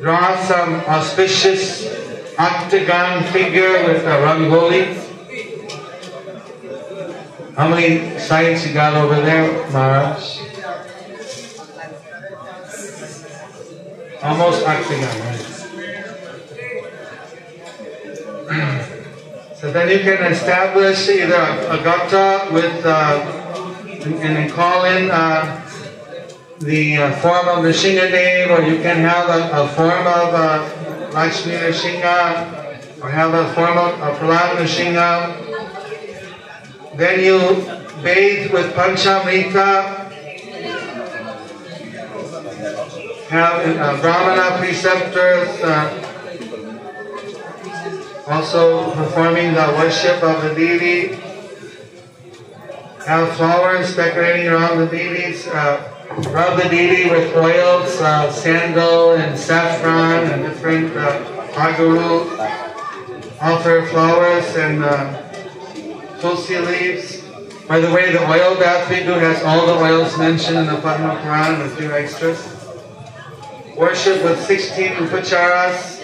draw 0.00 0.36
some 0.44 0.74
auspicious 0.80 1.86
octagon 2.38 3.24
figure 3.32 3.86
with 3.86 4.04
a 4.04 4.20
rangoli. 4.20 4.96
How 7.56 7.68
many 7.70 8.18
sites 8.18 8.66
you 8.66 8.74
got 8.74 8.94
over 8.94 9.14
there, 9.22 9.66
Maharaj? 9.70 10.40
Almost 14.22 14.66
octagon, 14.66 15.20
right? 18.50 18.86
so 19.60 19.70
then 19.70 19.90
you 19.90 19.98
can 19.98 20.32
establish 20.32 21.06
either 21.10 21.34
a, 21.34 21.78
a 21.78 21.84
gata 21.84 22.48
with, 22.50 22.86
uh, 22.86 23.20
and, 24.24 24.50
call 24.50 24.86
in 24.86 25.10
uh, 25.10 25.60
the 26.60 26.96
uh, 26.96 27.12
form 27.16 27.46
of 27.48 27.62
the 27.62 27.68
Nrsingadev, 27.68 28.58
or 28.58 28.62
you 28.62 28.80
can 28.80 28.96
have 28.96 29.28
a, 29.28 29.50
a 29.62 29.68
form 29.68 30.06
of 30.06 30.34
uh, 30.34 30.64
Lakshmi 31.12 31.52
Nrsinga, 31.52 33.02
or 33.02 33.10
have 33.10 33.34
a 33.34 33.52
form 33.52 33.76
of 33.76 34.00
a 34.00 34.12
Prahlad 34.16 34.56
Nrsinga. 34.64 35.36
Then 36.96 37.20
you 37.20 37.38
bathe 38.02 38.50
with 38.52 38.72
Panchamrita, 38.74 40.10
have 43.28 43.76
uh, 43.76 44.00
Brahmana 44.00 44.56
preceptors 44.58 45.48
uh, 45.60 46.09
also 48.30 48.94
performing 48.94 49.54
the 49.54 49.74
worship 49.76 50.22
of 50.22 50.42
the 50.42 50.54
deity, 50.54 51.16
have 53.06 53.36
flowers 53.36 53.96
decorating 53.96 54.46
around 54.46 54.78
the 54.78 54.86
deities. 54.86 55.46
Uh, 55.48 55.96
Rub 56.10 56.60
the 56.60 56.68
deity 56.68 57.08
with 57.08 57.34
oils, 57.36 58.00
uh, 58.00 58.32
sandal 58.32 59.14
and 59.14 59.38
saffron 59.38 60.28
and 60.28 60.42
different 60.42 60.94
uh, 60.96 61.22
aguru. 61.54 62.26
offer 63.40 63.86
flowers 63.86 64.56
and 64.56 64.84
uh, 64.84 65.22
tulsi 66.20 66.58
leaves. 66.58 67.22
By 67.68 67.78
the 67.78 67.92
way, 67.92 68.10
the 68.10 68.28
oil 68.28 68.56
bath 68.56 68.90
we 68.90 69.04
do 69.04 69.12
has 69.12 69.42
all 69.44 69.66
the 69.66 69.74
oils 69.74 70.18
mentioned 70.18 70.58
in 70.58 70.66
the 70.66 70.80
Padma 70.80 71.20
Puran, 71.22 71.60
a 71.60 71.68
few 71.76 71.92
extras. 71.92 72.42
Worship 73.76 74.22
with 74.24 74.44
16 74.44 74.94
upacharas 74.94 75.99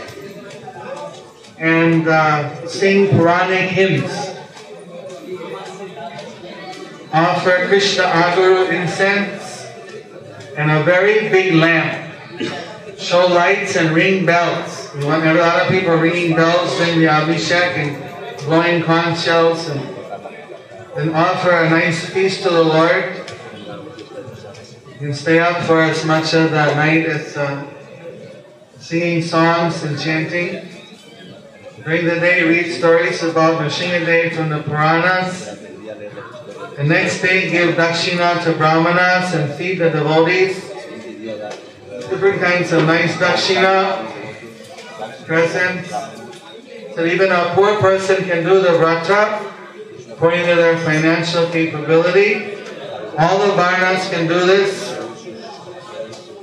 and 1.58 2.06
uh, 2.08 2.66
sing 2.66 3.08
Puranic 3.08 3.70
hymns. 3.70 4.12
Offer 7.12 7.66
Krishna 7.68 8.04
Aguru 8.04 8.70
incense 8.70 9.66
and 10.56 10.70
a 10.70 10.82
very 10.84 11.28
big 11.28 11.54
lamp. 11.54 12.14
Show 12.98 13.26
lights 13.26 13.76
and 13.76 13.94
ring 13.94 14.26
bells. 14.26 14.90
We 14.94 15.04
want 15.04 15.24
a 15.24 15.34
lot 15.34 15.62
of 15.62 15.68
people 15.68 15.94
ringing 15.96 16.34
bells 16.34 16.76
during 16.76 16.98
the 16.98 17.06
Abhishek 17.06 17.76
and 17.76 18.38
blowing 18.46 18.82
conch 18.82 19.22
shells 19.22 19.68
and 19.68 19.80
then 20.96 21.14
offer 21.14 21.50
a 21.50 21.70
nice 21.70 22.08
feast 22.08 22.42
to 22.42 22.50
the 22.50 22.62
Lord. 22.62 23.30
You 24.92 24.98
can 24.98 25.14
stay 25.14 25.38
up 25.38 25.62
for 25.64 25.82
as 25.82 26.04
much 26.04 26.32
of 26.32 26.50
that 26.52 26.76
night 26.76 27.04
as 27.06 27.36
uh, 27.36 27.66
singing 28.78 29.22
songs 29.22 29.82
and 29.82 29.98
chanting. 30.00 30.75
During 31.86 32.04
the 32.06 32.18
day, 32.18 32.42
read 32.42 32.72
stories 32.72 33.22
about 33.22 33.62
Nrsingadev 33.62 34.34
from 34.34 34.48
the 34.48 34.58
Puranas. 34.58 35.56
The 36.76 36.82
next 36.82 37.22
day, 37.22 37.48
give 37.48 37.76
dakshina 37.76 38.42
to 38.42 38.54
brahmanas 38.54 39.32
and 39.34 39.54
feed 39.54 39.78
the 39.78 39.90
devotees. 39.90 40.68
Different 42.10 42.40
kinds 42.42 42.72
of 42.72 42.86
nice 42.86 43.14
dakshina, 43.18 44.02
presents. 45.26 45.90
So 46.96 47.04
even 47.04 47.30
a 47.30 47.52
poor 47.54 47.78
person 47.78 48.16
can 48.24 48.42
do 48.42 48.60
the 48.60 48.70
vrata 48.82 49.52
according 50.10 50.44
to 50.46 50.56
their 50.56 50.78
financial 50.78 51.46
capability. 51.50 52.56
All 53.16 53.46
the 53.46 53.54
varnas 53.54 54.10
can 54.10 54.26
do 54.26 54.44
this. 54.44 54.90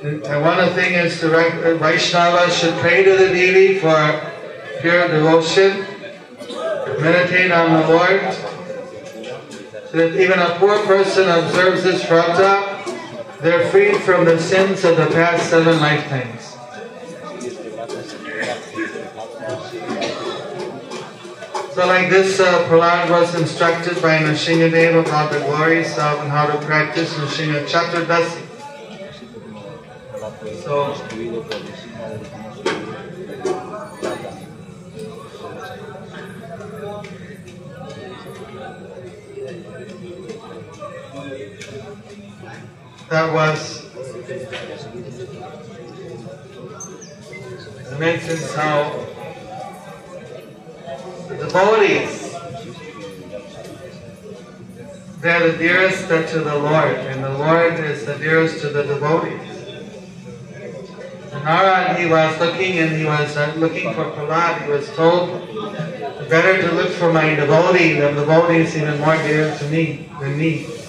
And 0.04 0.42
one 0.42 0.62
of 0.62 0.74
the 0.74 0.82
things 0.82 1.16
is 1.16 1.20
the 1.20 1.78
Vaishnava 1.82 2.50
should 2.50 2.76
pray 2.76 3.04
to 3.04 3.18
the 3.18 3.28
deity 3.28 3.80
for 3.80 4.33
pure 4.84 5.08
devotion, 5.08 5.86
meditate 7.00 7.52
on 7.52 7.72
the 7.72 7.88
Lord, 7.88 8.34
so 9.88 9.98
that 9.98 10.20
even 10.20 10.38
a 10.40 10.60
poor 10.60 10.78
person 10.86 11.30
observes 11.30 11.84
this 11.84 12.04
vrata, 12.04 12.84
they're 13.40 13.66
freed 13.70 13.96
from 14.02 14.26
the 14.26 14.38
sins 14.38 14.84
of 14.84 14.98
the 14.98 15.06
past 15.08 15.50
seven 15.50 15.80
lifetimes. 15.80 16.50
So 21.74 21.88
like 21.88 22.10
this, 22.10 22.42
uh, 22.42 22.68
Prahlad 22.68 23.10
was 23.10 23.34
instructed 23.36 24.02
by 24.02 24.18
Nrsingadev 24.18 25.08
about 25.08 25.32
the 25.32 25.40
glories 25.40 25.98
of 25.98 26.20
and 26.20 26.30
how 26.30 26.46
to 26.46 26.58
practice 26.66 27.14
Nrsinga 27.14 27.66
Chaturdasi. 27.68 28.42
So, 30.62 30.94
that 43.14 43.32
was 43.32 43.86
it 47.92 48.00
mentions 48.00 48.56
how 48.56 48.90
the 51.30 51.36
devotees 51.38 52.34
they're 55.22 55.52
the 55.52 55.58
dearest 55.60 56.08
to 56.08 56.40
the 56.40 56.58
Lord, 56.58 56.98
and 56.98 57.24
the 57.24 57.38
Lord 57.38 57.80
is 57.80 58.04
the 58.04 58.16
dearest 58.16 58.62
to 58.62 58.70
the 58.70 58.84
devotees. 58.84 59.40
And 61.32 61.44
Narad, 61.46 61.98
he 61.98 62.08
was 62.08 62.40
looking 62.40 62.80
and 62.80 62.98
he 62.98 63.06
was 63.06 63.38
uh, 63.38 63.54
looking 63.56 63.94
for 63.94 64.06
Prahlad. 64.12 64.66
He 64.66 64.72
was 64.72 64.90
told, 64.96 65.30
better 66.30 66.62
to 66.68 66.76
look 66.76 66.90
for 66.90 67.14
my 67.14 67.36
devotee. 67.36 67.94
The 67.94 68.12
devotee 68.12 68.64
is 68.64 68.76
even 68.76 69.00
more 69.00 69.16
dear 69.18 69.56
to 69.56 69.70
me 69.70 70.10
than 70.20 70.38
me. 70.38 70.83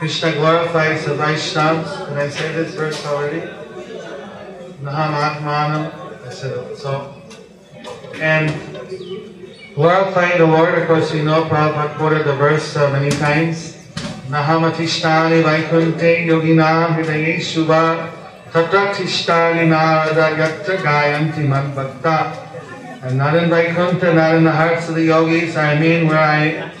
Krishna 0.00 0.32
glorifies 0.32 1.04
the 1.04 1.12
Vaishnavas. 1.12 2.08
Did 2.08 2.16
I 2.16 2.30
say 2.30 2.52
this 2.54 2.74
verse 2.74 3.04
already? 3.04 3.40
Naham 4.80 5.12
Atmanam. 5.12 6.26
I 6.26 6.30
said 6.32 6.56
it. 6.56 6.78
So, 6.78 7.20
and 8.14 8.48
glorifying 9.74 10.38
the 10.38 10.46
Lord, 10.46 10.78
of 10.78 10.86
course, 10.88 11.12
we 11.12 11.20
know 11.20 11.44
Prabhupada 11.44 11.98
quoted 11.98 12.24
the 12.26 12.34
verse 12.34 12.74
uh, 12.76 12.90
many 12.92 13.10
times. 13.10 13.76
Nahamatishthani 14.30 15.42
Vaikunte 15.42 16.24
Yogina 16.24 16.96
Hridaye 16.96 17.36
Shubha 17.36 18.10
Tatratishtani 18.52 19.68
Narada 19.68 20.34
Yatra 20.34 20.78
Gayanti 20.78 21.46
Bhakta. 21.74 23.02
And 23.02 23.18
not 23.18 23.36
in 23.36 23.50
Vaikuntha, 23.50 24.14
not 24.14 24.34
in 24.34 24.44
the 24.44 24.52
hearts 24.52 24.88
of 24.88 24.94
the 24.94 25.04
yogis, 25.04 25.56
I 25.56 25.78
mean 25.78 26.08
where 26.08 26.18
I 26.18 26.72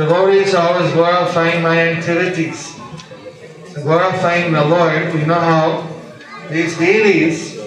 Devotees 0.00 0.54
are 0.54 0.72
always 0.72 0.90
glorifying 0.94 1.62
my 1.62 1.78
activities. 1.78 2.74
Glorifying 3.74 4.50
the 4.54 4.64
Lord, 4.64 5.12
we 5.12 5.26
know 5.26 5.34
how 5.34 5.86
these 6.48 6.78
deities 6.78 7.60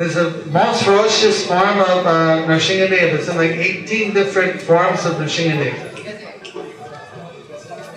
there's 0.00 0.16
a 0.16 0.30
most 0.46 0.82
ferocious 0.84 1.46
form 1.46 1.78
of 1.78 2.06
uh, 2.06 2.46
Nrsingadev. 2.48 3.28
In 3.28 3.36
like 3.36 3.50
18 3.50 4.14
different 4.14 4.60
forms 4.62 5.04
of 5.04 5.16
Nrsingadev. 5.16 5.76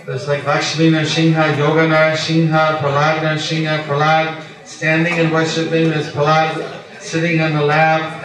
There's 0.05 0.27
like 0.27 0.45
Lakshmi 0.45 0.91
Nrsimha, 0.91 1.57
Yoga 1.57 1.87
Nrsimha, 1.87 2.79
Prahlad 2.79 3.21
Nrsimha, 3.21 3.85
Prahlad 3.85 4.43
standing 4.65 5.17
and 5.17 5.31
worshiping. 5.31 5.89
There's 5.89 6.11
Prahlad 6.11 7.01
sitting 7.01 7.39
on 7.39 7.53
the 7.53 7.65
lap. 7.65 8.22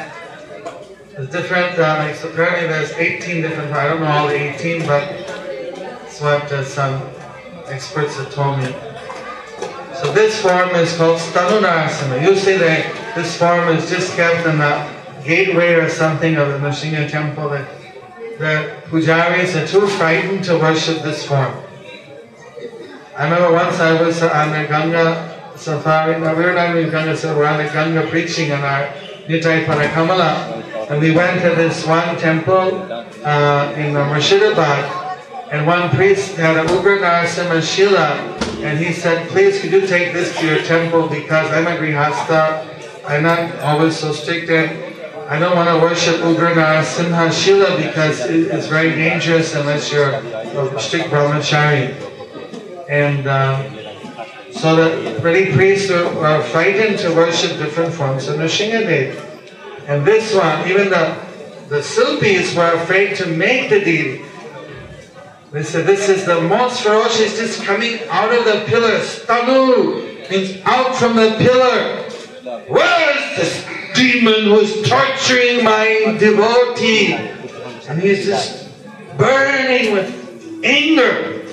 There's 1.19 1.31
different, 1.31 1.77
uh, 1.77 1.97
like, 1.99 2.15
so 2.15 2.29
apparently 2.29 2.69
there's 2.69 2.93
18 2.93 3.43
different, 3.43 3.73
I 3.73 3.89
don't 3.89 4.01
know 4.03 4.07
all 4.07 4.29
the 4.29 4.55
18, 4.55 4.87
but 4.87 5.03
it's 6.07 6.21
what 6.21 6.45
uh, 6.53 6.65
some 6.65 7.03
experts 7.67 8.15
have 8.19 8.33
told 8.33 8.59
me. 8.59 8.67
So 9.97 10.13
this 10.13 10.41
form 10.41 10.71
is 10.77 10.97
called 10.97 11.19
Stanunarasana. 11.19 12.23
Usually 12.23 12.59
they, 12.59 12.89
this 13.17 13.37
form 13.37 13.67
is 13.71 13.91
just 13.91 14.15
kept 14.15 14.47
in 14.47 14.59
the 14.59 14.89
gateway 15.25 15.75
or 15.75 15.89
something 15.89 16.37
of 16.37 16.53
the 16.53 16.59
Nrsinga 16.59 17.11
temple. 17.11 17.49
That 17.49 17.69
the 18.39 18.77
pujaris 18.87 19.61
are 19.61 19.67
too 19.67 19.89
frightened 19.89 20.45
to 20.45 20.57
worship 20.57 21.03
this 21.03 21.27
form. 21.27 21.53
I 23.17 23.25
remember 23.25 23.53
once 23.53 23.81
I 23.81 24.01
was 24.01 24.23
on 24.23 24.53
the 24.53 24.69
Ganga 24.69 25.53
safari, 25.57 26.21
no, 26.21 26.37
we 26.37 26.45
were 26.45 26.53
not 26.53 26.77
in 26.77 26.89
Ganga 26.93 27.17
safari, 27.17 27.35
we 27.35 27.41
were 27.41 27.49
on 27.49 27.59
the 27.59 27.73
Ganga 27.73 28.07
preaching 28.07 28.53
on 28.53 28.61
our 28.61 28.87
Nitai 29.27 29.67
Pada 29.67 29.93
Kamala. 29.93 30.58
And 30.89 31.01
we 31.01 31.11
went 31.11 31.43
to 31.43 31.51
this 31.51 31.87
one 31.87 32.17
temple 32.17 32.83
uh, 33.25 33.75
in 33.77 33.93
Murshidabad, 33.93 35.53
and 35.53 35.67
one 35.67 35.91
priest 35.91 36.37
had 36.37 36.57
a 36.57 36.65
Ugra 36.69 37.63
Shila, 37.63 38.17
and 38.65 38.79
he 38.79 38.93
said, 38.93 39.29
please 39.29 39.61
could 39.61 39.71
you 39.71 39.87
take 39.87 40.15
this 40.15 40.37
to 40.39 40.47
your 40.47 40.63
temple 40.63 41.09
because 41.09 41.51
I'm 41.53 41.67
a 41.67 41.77
Grihasta, 41.77 42.67
I'm 43.07 43.23
not 43.23 43.61
always 43.61 43.97
so 43.97 44.13
strict 44.13 44.51
and 44.51 44.89
I 45.29 45.39
don't 45.39 45.55
want 45.55 45.69
to 45.69 45.77
worship 45.77 46.17
Ugra 46.23 46.83
Shila 47.33 47.77
because 47.77 48.21
it's 48.21 48.67
very 48.67 48.91
dangerous 48.91 49.55
unless 49.55 49.93
you're 49.93 50.15
a 50.15 50.81
strict 50.81 51.11
brahmachari. 51.11 51.93
And 52.89 53.27
uh, 53.27 54.53
so 54.53 54.75
the 54.75 55.21
many 55.23 55.53
priests 55.53 55.91
are, 55.91 56.07
are 56.25 56.43
frightened 56.45 56.99
to 57.01 57.15
worship 57.15 57.59
different 57.59 57.93
forms 57.93 58.27
of 58.29 58.37
Nrsingadev. 58.37 59.28
And 59.89 60.07
this 60.07 60.35
one, 60.35 60.69
even 60.69 60.91
the, 60.91 61.17
the 61.71 61.79
Silpis 61.81 62.55
were 62.55 62.75
afraid 62.75 63.17
to 63.17 63.27
make 63.27 63.71
the 63.71 63.81
deity. 63.81 64.23
They 65.51 65.63
said, 65.63 65.87
this 65.87 66.11
is 66.11 66.27
the 66.27 66.43
most 66.43 66.83
ferocious, 66.83 67.39
just 67.39 67.65
coming 67.65 67.99
out 68.11 68.31
of 68.31 68.45
the 68.45 68.67
pillar. 68.67 68.99
Stanu 68.99 70.31
means 70.31 70.61
out 70.67 70.95
from 70.95 71.17
the 71.17 71.35
pillar. 71.39 72.03
Where 72.69 73.17
is 73.17 73.37
this 73.39 73.95
demon 73.95 74.45
who's 74.45 74.87
torturing 74.87 75.65
my 75.65 76.19
devotee? 76.21 77.15
And 77.89 77.99
he's 77.99 78.27
just 78.27 78.69
burning 79.17 79.95
with 79.95 80.61
anger. 80.63 81.47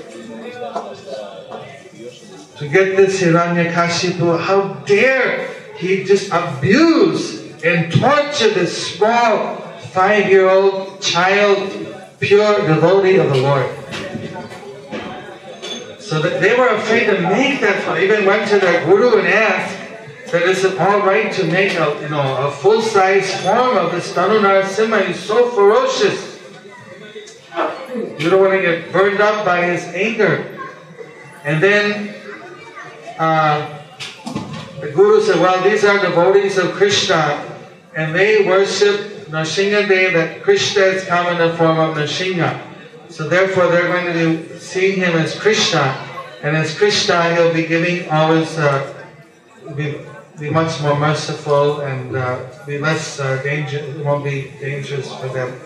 To 2.58 2.68
get 2.68 2.98
this 2.98 3.22
Hiranyakashipu, 3.22 4.42
how 4.42 4.74
dare 4.86 5.48
he 5.78 6.04
just 6.04 6.30
abuse 6.34 7.45
and 7.66 7.92
torture 7.92 8.54
this 8.54 8.96
small 8.96 9.58
five-year-old 9.92 11.02
child, 11.02 11.58
pure 12.20 12.58
devotee 12.68 13.18
of 13.18 13.30
the 13.30 13.38
Lord. 13.38 13.70
So 16.00 16.22
that 16.22 16.40
they 16.40 16.56
were 16.56 16.70
afraid 16.70 17.06
to 17.08 17.20
make 17.22 17.62
that 17.62 17.82
fun. 17.84 18.00
Even 18.02 18.26
went 18.26 18.48
to 18.50 18.60
their 18.60 18.86
guru 18.86 19.18
and 19.18 19.28
asked, 19.28 19.86
that 20.32 20.44
it 20.50 20.80
all 20.80 21.00
right 21.00 21.32
to 21.32 21.46
make 21.46 21.74
a 21.74 21.98
you 22.02 22.10
know 22.10 22.48
a 22.48 22.52
full-size 22.52 23.42
form 23.42 23.78
of 23.78 23.92
this 23.92 24.12
Tanu 24.14 24.42
Narasimha. 24.42 25.08
He's 25.08 25.20
so 25.20 25.50
ferocious. 25.52 26.40
You 28.20 28.30
don't 28.30 28.42
want 28.42 28.54
to 28.54 28.62
get 28.62 28.92
burned 28.92 29.22
up 29.22 29.46
by 29.46 29.66
his 29.66 29.84
anger. 29.96 30.60
And 31.46 31.64
then 31.64 32.14
uh, 33.18 33.82
the 34.82 34.92
Guru 34.92 35.22
said, 35.22 35.40
well, 35.40 35.64
these 35.64 35.86
are 35.86 35.98
devotees 36.00 36.58
of 36.58 36.74
Krishna, 36.74 37.55
and 37.96 38.14
they 38.14 38.46
worship 38.46 39.26
Nrsimhadev, 39.30 40.14
that 40.14 40.44
Krishna 40.44 40.82
has 40.82 41.06
come 41.06 41.28
in 41.28 41.38
the 41.38 41.58
form 41.58 41.80
of 41.80 41.96
Nrsimha. 41.96 42.62
So 43.10 43.28
therefore 43.28 43.68
they're 43.68 43.88
going 43.88 44.14
to 44.14 44.44
be 44.44 44.60
seeing 44.60 44.98
him 44.98 45.16
as 45.16 45.40
Krishna, 45.40 45.96
and 46.44 46.56
as 46.56 46.78
Krishna 46.78 47.34
he'll 47.34 47.54
be 47.54 47.66
giving 47.66 48.10
all 48.10 48.34
his, 48.34 48.58
uh, 48.58 48.94
be, 49.76 49.96
be 50.38 50.50
much 50.50 50.82
more 50.82 51.00
merciful 51.00 51.82
and 51.82 52.16
uh, 52.16 52.46
be 52.68 52.78
less 52.78 53.20
uh, 53.20 53.42
danger, 53.42 53.82
won't 54.04 54.24
be 54.24 54.52
dangerous 54.60 55.14
for 55.16 55.30
them. 55.30 55.58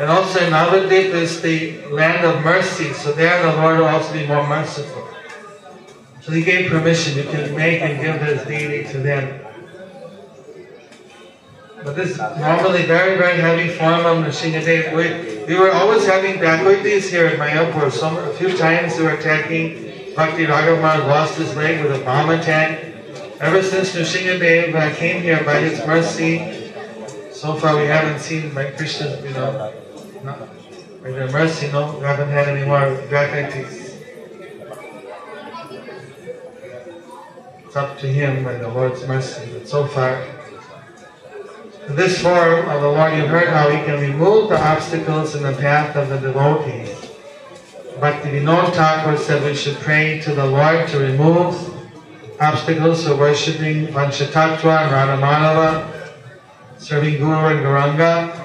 And 0.00 0.10
also 0.10 0.40
Navadip 0.50 1.14
is 1.14 1.40
the 1.42 1.86
land 1.86 2.26
of 2.26 2.44
mercy, 2.44 2.92
so 2.92 3.12
there 3.12 3.40
the 3.42 3.56
Lord 3.60 3.78
will 3.78 3.86
also 3.86 4.12
be 4.12 4.26
more 4.26 4.46
merciful. 4.46 5.06
So 6.22 6.32
he 6.32 6.42
gave 6.42 6.70
permission, 6.70 7.16
you 7.16 7.24
can 7.24 7.54
make 7.54 7.80
and 7.82 8.00
give 8.00 8.20
this 8.20 8.46
deity 8.46 8.90
to 8.92 8.98
them. 8.98 9.41
But 11.84 11.96
this 11.96 12.10
is 12.12 12.18
normally 12.18 12.86
very, 12.86 13.16
very 13.16 13.40
heavy 13.40 13.68
form 13.68 14.06
of 14.06 14.24
Nrsimhadev. 14.24 14.94
We, 14.94 15.52
we 15.52 15.58
were 15.58 15.72
always 15.72 16.06
having 16.06 16.34
dacoities 16.34 17.10
here 17.10 17.26
in 17.26 17.40
Mayapur. 17.40 17.90
Some, 17.90 18.16
a 18.16 18.32
few 18.34 18.56
times 18.56 18.96
they 18.96 19.02
were 19.02 19.14
attacking 19.14 20.14
Bhakti 20.14 20.46
Raghavan 20.46 21.08
lost 21.08 21.38
his 21.38 21.56
leg 21.56 21.82
with 21.82 22.00
a 22.00 22.04
bomb 22.04 22.30
attack. 22.30 22.84
Ever 23.40 23.62
since 23.62 23.96
Nrsimhadev 23.96 24.74
uh, 24.74 24.94
came 24.94 25.22
here 25.22 25.42
by 25.42 25.58
his 25.58 25.84
mercy, 25.84 26.72
so 27.32 27.54
far 27.56 27.76
we 27.76 27.86
haven't 27.86 28.20
seen 28.20 28.54
by 28.54 28.70
Krishna, 28.70 29.20
you 29.20 29.30
know, 29.30 29.72
by 31.02 31.10
their 31.10 31.30
mercy, 31.32 31.66
no, 31.72 31.96
we 31.98 32.04
haven't 32.04 32.28
had 32.28 32.46
any 32.46 32.64
more 32.64 32.96
dacoities. 33.10 33.98
It's 37.64 37.74
up 37.74 37.98
to 37.98 38.06
him 38.06 38.44
by 38.44 38.54
the 38.54 38.68
Lord's 38.68 39.04
mercy. 39.08 39.50
But 39.52 39.66
so 39.66 39.86
far, 39.86 40.24
this 41.88 42.22
form 42.22 42.68
of 42.68 42.80
the 42.80 42.88
Lord, 42.88 43.14
you 43.14 43.26
heard 43.26 43.48
how 43.48 43.68
he 43.68 43.78
can 43.84 44.00
remove 44.00 44.48
the 44.48 44.60
obstacles 44.60 45.34
in 45.34 45.42
the 45.42 45.52
path 45.52 45.96
of 45.96 46.08
the 46.08 46.18
devotees. 46.18 47.10
But 48.00 48.22
the 48.22 48.30
Vinod 48.30 48.72
Thakur 48.72 49.16
said 49.16 49.44
we 49.44 49.54
should 49.54 49.76
pray 49.76 50.20
to 50.20 50.34
the 50.34 50.46
Lord 50.46 50.88
to 50.88 50.98
remove 50.98 51.54
obstacles 52.40 53.06
for 53.06 53.16
worshipping 53.16 53.88
Panchatattva 53.88 54.82
and 54.82 55.22
Radhamadhava, 55.22 56.12
serving 56.78 57.18
Guru 57.18 57.46
and 57.46 57.60
Gauranga. 57.60 58.38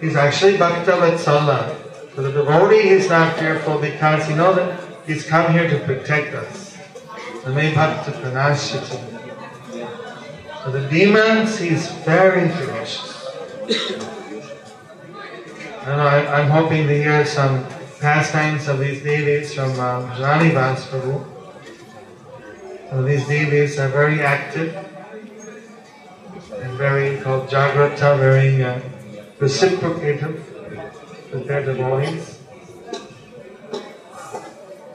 He's 0.00 0.16
actually 0.16 0.56
Bhakta 0.56 0.92
Vatsala. 0.92 1.74
For 2.10 2.22
the 2.22 2.32
devotee, 2.32 2.88
he's 2.88 3.08
not 3.08 3.38
fearful 3.38 3.78
because 3.78 4.26
he 4.26 4.34
knows 4.34 4.56
that 4.56 4.88
He's 5.08 5.24
come 5.24 5.52
here 5.54 5.70
to 5.70 5.78
protect 5.86 6.34
us. 6.34 6.76
The 10.72 10.86
demons, 10.90 11.58
he's 11.58 11.88
very 12.04 12.50
ferocious. 12.50 13.26
And 15.86 16.00
I, 16.02 16.40
am 16.42 16.50
hoping 16.50 16.86
to 16.86 16.94
hear 16.94 17.24
some 17.24 17.66
pastimes 18.00 18.68
of 18.68 18.78
these 18.78 19.02
deities 19.02 19.54
from 19.54 19.70
um, 19.80 20.04
Rani 20.20 20.50
Vas 20.50 20.84
Prabhu. 20.86 21.24
These 23.06 23.26
deities 23.26 23.78
are 23.78 23.88
very 23.88 24.20
active 24.20 24.76
and 26.52 26.72
very 26.76 27.18
called 27.22 27.48
Jagrata, 27.48 28.18
very 28.18 28.62
uh, 28.62 28.80
reciprocative 29.38 30.44
with 31.32 31.46
their 31.46 31.64
devotees. 31.64 32.40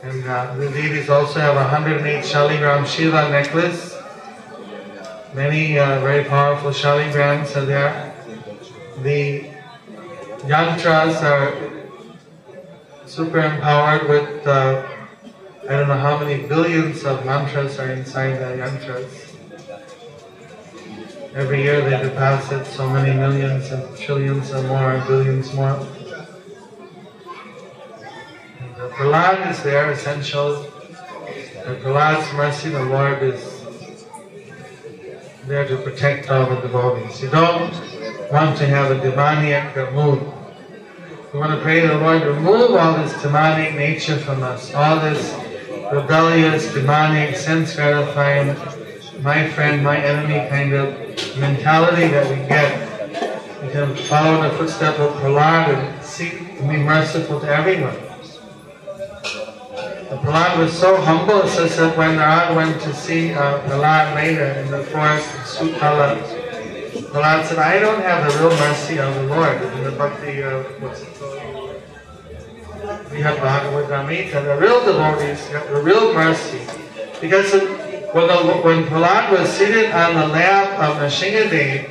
And 0.04 0.28
uh, 0.28 0.54
the 0.56 0.70
ladies 0.70 1.10
also 1.10 1.40
have 1.40 1.56
a 1.56 1.66
108 1.72 2.24
Shaligram 2.24 2.86
Shila 2.86 3.30
necklace. 3.30 3.93
Many 5.34 5.80
uh, 5.80 6.00
very 6.02 6.26
powerful 6.26 6.70
Shaligrams 6.70 7.56
are 7.56 7.66
there. 7.66 8.14
The 9.02 9.50
yantras 10.46 11.24
are 11.24 11.54
super 13.08 13.40
empowered 13.40 14.08
with 14.08 14.46
uh, 14.46 14.88
I 15.68 15.78
don't 15.78 15.88
know 15.88 15.98
how 15.98 16.20
many 16.20 16.46
billions 16.46 17.04
of 17.04 17.26
mantras 17.26 17.80
are 17.80 17.90
inside 17.90 18.34
the 18.34 18.62
yantras. 18.62 19.34
Every 21.34 21.64
year 21.64 21.82
they 21.82 22.04
deposit 22.04 22.66
so 22.68 22.88
many 22.88 23.18
millions 23.18 23.72
and 23.72 23.98
trillions 23.98 24.52
and 24.52 24.68
more, 24.68 25.04
billions 25.08 25.52
more. 25.54 25.80
the 28.78 28.90
Prahlad 28.90 29.50
is 29.50 29.64
there, 29.64 29.90
essential. 29.90 30.64
And 31.66 31.78
Prahlad's 31.82 32.32
mercy, 32.34 32.70
the 32.70 32.84
Lord 32.84 33.24
is 33.24 33.53
there 35.46 35.68
to 35.68 35.78
protect 35.78 36.30
all 36.30 36.50
the 36.50 36.62
devotees. 36.62 37.22
You 37.22 37.30
don't 37.30 37.72
want 38.32 38.58
to 38.58 38.66
have 38.66 38.92
a 38.92 39.02
demoniac 39.02 39.76
mood. 39.94 40.22
You 41.34 41.40
want 41.40 41.52
to 41.52 41.62
pray 41.62 41.86
the 41.86 41.96
Lord 41.96 42.22
remove 42.22 42.72
all 42.72 42.94
this 42.94 43.22
demonic 43.22 43.76
nature 43.76 44.18
from 44.18 44.44
us, 44.44 44.74
all 44.74 45.00
this 45.00 45.34
rebellious, 45.92 46.74
demonic, 46.74 47.36
sense 47.36 47.76
gratifying, 47.76 48.56
my 49.22 49.50
friend, 49.50 49.84
my 49.84 49.98
enemy 49.98 50.48
kind 50.50 50.74
of 50.74 51.38
mentality 51.38 52.08
that 52.08 52.30
we 52.30 52.48
get. 52.48 53.62
We 53.62 53.70
can 53.70 53.96
follow 53.96 54.50
the 54.50 54.56
footsteps 54.58 55.00
of 55.00 55.14
Prahlad 55.16 55.70
and 55.70 56.04
seek 56.04 56.58
to 56.58 56.64
be 56.64 56.78
merciful 56.78 57.40
to 57.42 57.48
everyone. 57.48 57.98
The 60.14 60.20
Prahlad 60.20 60.60
was 60.60 60.78
so 60.78 61.02
humble, 61.02 61.42
it 61.42 61.50
says 61.50 61.76
that 61.78 61.98
when 61.98 62.18
Narad 62.18 62.56
went 62.56 62.80
to 62.84 62.94
see 62.94 63.34
uh, 63.34 63.60
Prahlad 63.62 64.14
later 64.14 64.46
in 64.46 64.70
the 64.70 64.84
forest 64.84 65.28
of 65.34 65.42
Sutala, 65.42 66.22
Prahlad 67.10 67.48
said, 67.48 67.58
I 67.58 67.80
don't 67.80 68.00
have 68.04 68.32
the 68.32 68.38
real 68.38 68.56
mercy 68.60 69.00
of 69.00 69.16
the 69.16 69.24
Lord. 69.24 69.60
In 69.60 69.84
the 69.84 69.92
Bhakti, 69.92 70.44
uh, 70.44 70.62
what's 70.82 71.02
it 71.02 71.16
called? 71.18 71.82
We 73.12 73.22
have 73.22 73.38
Bhagavad 73.38 74.08
Gita. 74.08 74.42
The 74.42 74.56
real 74.56 74.86
devotees 74.86 75.48
have 75.48 75.68
the 75.72 75.82
real 75.82 76.14
mercy. 76.14 76.62
Because 77.20 77.52
when, 78.14 78.28
the, 78.28 78.62
when 78.62 78.84
Prahlad 78.84 79.32
was 79.32 79.50
seated 79.50 79.90
on 79.94 80.14
the 80.14 80.28
lap 80.28 80.78
of 80.78 80.98
Nrsimhadev, 80.98 81.90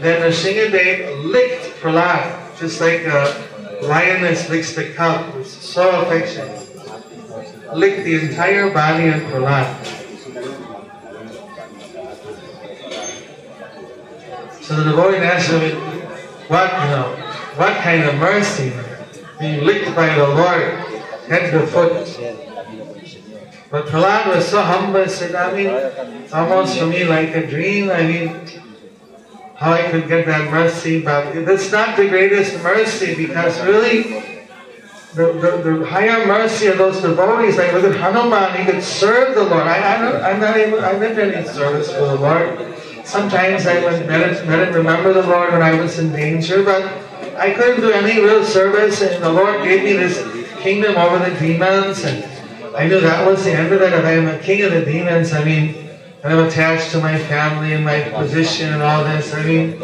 then 0.00 0.30
Nrsimhadev 0.30 1.24
licked 1.24 1.80
Prahlad, 1.80 2.58
just 2.58 2.78
like 2.78 3.06
a 3.06 3.80
lioness 3.84 4.50
licks 4.50 4.74
the 4.74 4.92
cub. 4.92 5.30
It 5.30 5.38
was 5.38 5.50
so 5.50 6.02
affectionate 6.02 6.59
lick 7.74 8.04
the 8.04 8.28
entire 8.28 8.70
body 8.70 9.08
of 9.08 9.22
Prahlad. 9.30 9.84
So 14.62 14.76
the 14.76 14.84
devotee 14.84 15.16
asked 15.18 15.50
him, 15.50 15.76
what, 16.48 16.72
you 16.72 16.88
know, 16.90 17.16
what 17.56 17.76
kind 17.78 18.04
of 18.04 18.14
mercy 18.16 18.72
being 19.38 19.64
licked 19.64 19.94
by 19.96 20.14
the 20.14 20.28
Lord 20.28 20.62
head 21.28 21.50
to 21.52 21.66
foot. 21.66 22.06
But 23.70 23.86
Prahlad 23.86 24.34
was 24.34 24.48
so 24.48 24.62
humble, 24.62 25.06
said, 25.08 25.34
I 25.34 25.54
mean, 25.54 26.30
almost 26.32 26.78
for 26.78 26.86
me 26.86 27.04
like 27.04 27.34
a 27.36 27.46
dream. 27.46 27.90
I 27.90 28.02
mean, 28.02 28.46
how 29.54 29.72
I 29.72 29.90
could 29.90 30.08
get 30.08 30.26
that 30.26 30.50
mercy, 30.50 31.02
but 31.02 31.36
it's 31.36 31.70
not 31.70 31.96
the 31.96 32.08
greatest 32.08 32.62
mercy 32.62 33.14
because 33.14 33.60
really 33.62 34.29
the, 35.14 35.32
the, 35.32 35.70
the, 35.70 35.86
higher 35.86 36.24
mercy 36.26 36.68
of 36.68 36.78
those 36.78 37.00
devotees, 37.00 37.56
like 37.56 37.72
look 37.72 37.96
Hanuman, 37.96 38.54
he 38.54 38.64
could 38.64 38.82
serve 38.82 39.34
the 39.34 39.42
Lord. 39.42 39.66
I, 39.66 39.78
I, 39.78 40.30
I'm 40.30 40.40
not 40.40 40.56
able, 40.56 40.80
I 40.84 40.92
never 40.98 41.20
any 41.20 41.46
service 41.48 41.90
for 41.90 42.06
the 42.06 42.14
Lord. 42.14 42.76
Sometimes 43.04 43.66
I 43.66 43.82
would 43.82 44.06
meditate, 44.06 44.74
remember 44.74 45.12
the 45.12 45.26
Lord 45.26 45.52
when 45.52 45.62
I 45.62 45.72
was 45.80 45.98
in 45.98 46.12
danger, 46.12 46.62
but 46.62 46.84
I 47.36 47.52
couldn't 47.52 47.80
do 47.80 47.90
any 47.90 48.20
real 48.20 48.44
service, 48.44 49.00
and 49.02 49.22
the 49.22 49.32
Lord 49.32 49.64
gave 49.64 49.82
me 49.82 49.94
this 49.94 50.18
kingdom 50.60 50.96
over 50.96 51.18
the 51.18 51.36
demons, 51.40 52.04
and 52.04 52.24
I 52.76 52.86
knew 52.86 53.00
that 53.00 53.26
was 53.26 53.44
the 53.44 53.52
end 53.52 53.72
of 53.72 53.82
it. 53.82 53.92
If 53.92 54.04
I 54.04 54.12
am 54.12 54.28
a 54.28 54.38
king 54.38 54.62
of 54.62 54.72
the 54.72 54.84
demons, 54.84 55.32
I 55.32 55.42
mean, 55.42 55.88
and 56.22 56.32
I'm 56.32 56.46
attached 56.46 56.92
to 56.92 57.00
my 57.00 57.18
family 57.18 57.72
and 57.72 57.84
my 57.84 58.02
position 58.10 58.74
and 58.74 58.82
all 58.82 59.02
this, 59.02 59.34
I 59.34 59.42
mean, 59.42 59.82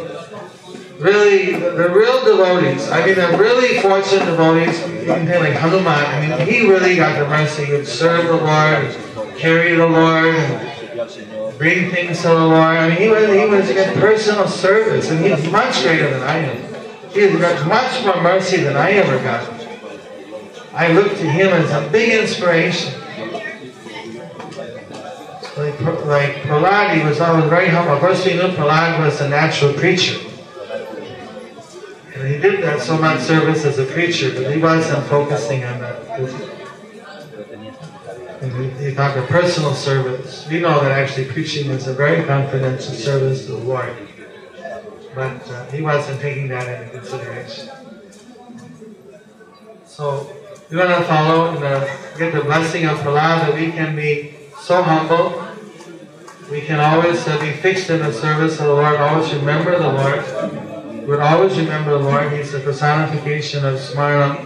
really, 0.99 1.53
the, 1.59 1.91
real 1.91 2.25
devotees, 2.25 2.89
I 2.91 3.05
mean, 3.05 3.15
the 3.17 3.37
really 3.39 3.81
fortunate 3.81 4.25
devotees, 4.25 4.81
you 4.81 5.07
can 5.07 5.27
say 5.27 5.39
like 5.39 5.55
Hanuman, 5.55 5.87
I 5.89 6.21
mean, 6.21 6.47
he 6.47 6.67
really 6.67 6.97
got 6.97 7.19
the 7.19 7.29
mercy. 7.29 7.65
He 7.67 7.73
would 7.73 7.87
serve 7.87 8.27
the 8.27 8.37
Lord, 8.37 9.37
carry 9.37 9.75
the 9.75 9.87
Lord, 9.87 10.35
and 10.35 11.59
bring 11.59 11.91
things 11.91 12.23
to 12.23 12.29
the 12.29 12.35
Lord. 12.35 12.77
I 12.77 12.89
mean, 12.89 12.99
he 12.99 13.09
was, 13.09 13.29
he 13.29 13.47
was 13.47 13.71
in 13.71 14.01
personal 14.01 14.49
service, 14.49 15.11
and 15.11 15.25
he's 15.25 15.51
much 15.51 15.83
greater 15.83 16.11
than 16.11 16.23
I 16.23 16.39
am. 16.39 17.11
He 17.13 17.23
has 17.23 17.41
got 17.41 17.67
much 17.67 18.05
more 18.05 18.23
mercy 18.23 18.59
than 18.59 18.77
I 18.77 18.93
ever 18.93 19.19
got. 19.23 19.49
I 20.75 20.93
look 20.93 21.13
to 21.13 21.31
him 21.31 21.49
as 21.49 21.71
a 21.71 21.89
big 21.91 22.13
inspiration. 22.21 22.93
Like, 25.57 25.81
like 25.81 26.35
Prahlad, 26.43 26.99
he 26.99 27.03
was 27.03 27.19
always 27.19 27.47
very 27.47 27.69
humble. 27.69 27.99
Course, 27.99 28.27
we 28.27 28.35
knew 28.35 28.49
Prahlad 28.49 28.99
was 29.03 29.23
a 29.23 29.29
natural 29.31 29.73
preacher. 29.73 30.26
And 32.27 32.35
he 32.35 32.41
did 32.41 32.61
that 32.65 32.81
so 32.81 32.99
much 32.99 33.21
service 33.21 33.65
as 33.65 33.79
a 33.79 33.85
preacher, 33.85 34.33
but 34.35 34.53
he 34.53 34.61
wasn't 34.61 35.07
focusing 35.07 35.63
on 35.63 35.79
that. 35.79 36.19
he, 38.81 38.93
talked 38.97 39.17
of 39.17 39.29
personal 39.29 39.73
service. 39.75 40.45
We 40.49 40.59
know 40.59 40.81
that 40.81 40.91
actually 40.91 41.27
preaching 41.27 41.71
is 41.71 41.87
a 41.87 41.95
very 41.95 42.25
confidential 42.25 42.95
service 42.95 43.47
to 43.47 43.53
the 43.53 43.59
Lord. 43.59 43.97
But 45.15 45.49
uh, 45.49 45.67
he 45.71 45.83
wasn't 45.83 46.21
taking 46.21 46.49
that 46.49 46.67
into 46.67 46.99
consideration. 46.99 47.71
So 49.85 50.29
we 50.69 50.79
want 50.79 50.89
to 50.89 51.05
follow 51.05 51.55
and 51.55 51.63
uh, 51.63 51.87
get 52.19 52.35
the 52.35 52.41
blessing 52.41 52.87
of 52.87 52.99
Prahlad 52.99 53.47
that 53.47 53.55
we 53.55 53.71
can 53.71 53.95
be 53.95 54.35
so 54.59 54.83
humble. 54.83 55.47
We 56.51 56.63
can 56.63 56.81
always 56.81 57.25
uh, 57.29 57.39
be 57.39 57.53
fixed 57.53 57.89
in 57.89 58.01
the 58.01 58.13
service 58.13 58.59
of 58.59 58.67
the 58.67 58.75
Lord, 58.75 58.97
always 58.97 59.33
remember 59.33 59.79
the 59.79 59.93
Lord. 59.93 60.66
Would 61.07 61.21
always 61.21 61.57
remember 61.57 61.99
the 61.99 62.05
Lord. 62.05 62.33
He's 62.33 62.51
the 62.51 62.59
personification 62.59 63.65
of 63.65 63.79
Smarana. 63.79 64.45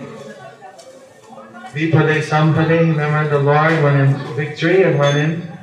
Vipade 1.72 2.22
Sampade, 2.22 2.80
remember 2.80 3.30
the 3.30 3.38
Lord 3.38 3.82
when 3.82 4.00
in 4.00 4.34
victory 4.36 4.82
and 4.82 4.98
when 4.98 5.16
in 5.16 5.58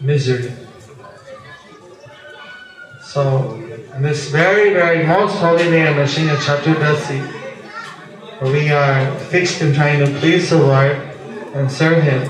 misery. 0.00 0.52
So, 3.00 3.54
in 3.94 4.02
this 4.02 4.28
very, 4.30 4.72
very 4.72 5.06
most 5.06 5.36
holy 5.36 5.64
day 5.64 5.86
of 5.86 5.94
Nrsimha 5.94 6.34
Chaturdasi, 6.36 7.20
we 8.50 8.70
are 8.70 9.14
fixed 9.30 9.62
in 9.62 9.72
trying 9.72 10.00
to 10.04 10.18
please 10.18 10.50
the 10.50 10.58
Lord 10.58 10.96
and 11.54 11.70
serve 11.70 12.02
Him, 12.02 12.22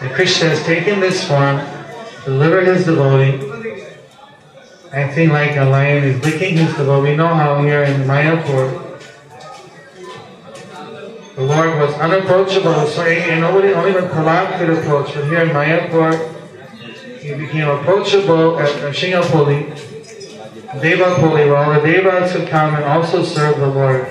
and 0.00 0.12
Krishna 0.12 0.48
has 0.48 0.64
taken 0.64 0.98
this 0.98 1.28
form 1.28 1.60
to 2.24 2.30
deliver 2.30 2.62
His 2.62 2.86
devotee, 2.86 3.53
acting 4.94 5.30
like 5.30 5.56
a 5.56 5.64
lion 5.64 6.04
is 6.04 6.24
licking 6.24 6.56
his 6.56 6.72
devotee. 6.76 7.10
We 7.10 7.16
know 7.16 7.34
how 7.34 7.60
here 7.62 7.82
in 7.82 8.02
Mayapur, 8.02 8.80
the 11.34 11.42
Lord 11.42 11.80
was 11.80 11.92
unapproachable, 11.94 12.86
so 12.86 13.02
and 13.02 13.40
nobody, 13.40 13.74
only 13.74 13.92
when 13.92 14.04
Prahlad 14.04 14.56
could 14.56 14.70
approach. 14.70 15.12
But 15.14 15.24
here 15.24 15.40
in 15.40 15.48
Mayapur, 15.48 16.30
he 17.18 17.34
became 17.34 17.68
approachable 17.68 18.60
at 18.60 18.68
Shingapuli, 18.94 19.76
Devapalli, 20.80 21.46
where 21.48 21.56
all 21.56 21.74
the 21.74 21.80
Devas 21.80 22.32
could 22.32 22.48
come 22.48 22.74
and 22.76 22.84
also 22.84 23.24
serve 23.24 23.58
the 23.58 23.66
Lord. 23.66 24.06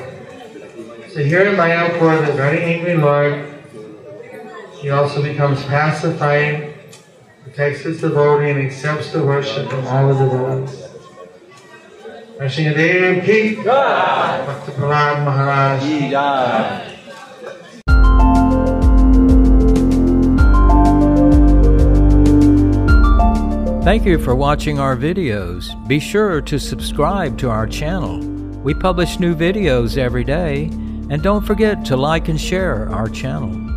So 1.09 1.23
here 1.23 1.43
in 1.43 1.55
Mayapur, 1.55 2.25
the 2.27 2.34
very 2.34 2.61
angry 2.61 2.97
Lord, 2.97 3.53
he 4.81 4.89
also 4.89 5.21
becomes 5.23 5.63
pacified, 5.63 6.72
protects 7.54 7.82
his 7.82 8.01
devotee, 8.01 8.49
and 8.49 8.60
accepts 8.66 9.12
the 9.12 9.24
worship 9.24 9.70
from 9.70 9.86
all 9.86 10.08
the 10.12 10.26
devotees. 10.26 10.88
Nrsimhadev 12.39 13.26
ki, 13.26 13.56
Bhakta 13.64 14.72
Prahlad 14.72 15.24
Maharaj. 15.24 15.84
Y 15.84 16.10
ya. 16.10 16.82
Thank 23.84 24.06
you 24.06 24.18
for 24.18 24.34
watching 24.34 24.80
our 24.80 24.95
videos. 24.95 25.70
Be 25.88 25.99
sure 25.99 26.41
to 26.41 26.58
subscribe 26.58 27.38
to 27.38 27.51
our 27.51 27.68
channel. 27.68 28.18
We 28.64 28.74
publish 28.74 29.20
new 29.20 29.36
videos 29.36 29.97
every 29.99 30.24
day, 30.24 30.72
and 31.12 31.22
don't 31.22 31.45
forget 31.45 31.86
to 31.86 31.97
like 31.97 32.30
and 32.30 32.41
share 32.41 32.89
our 32.89 33.10
channel. 33.10 33.72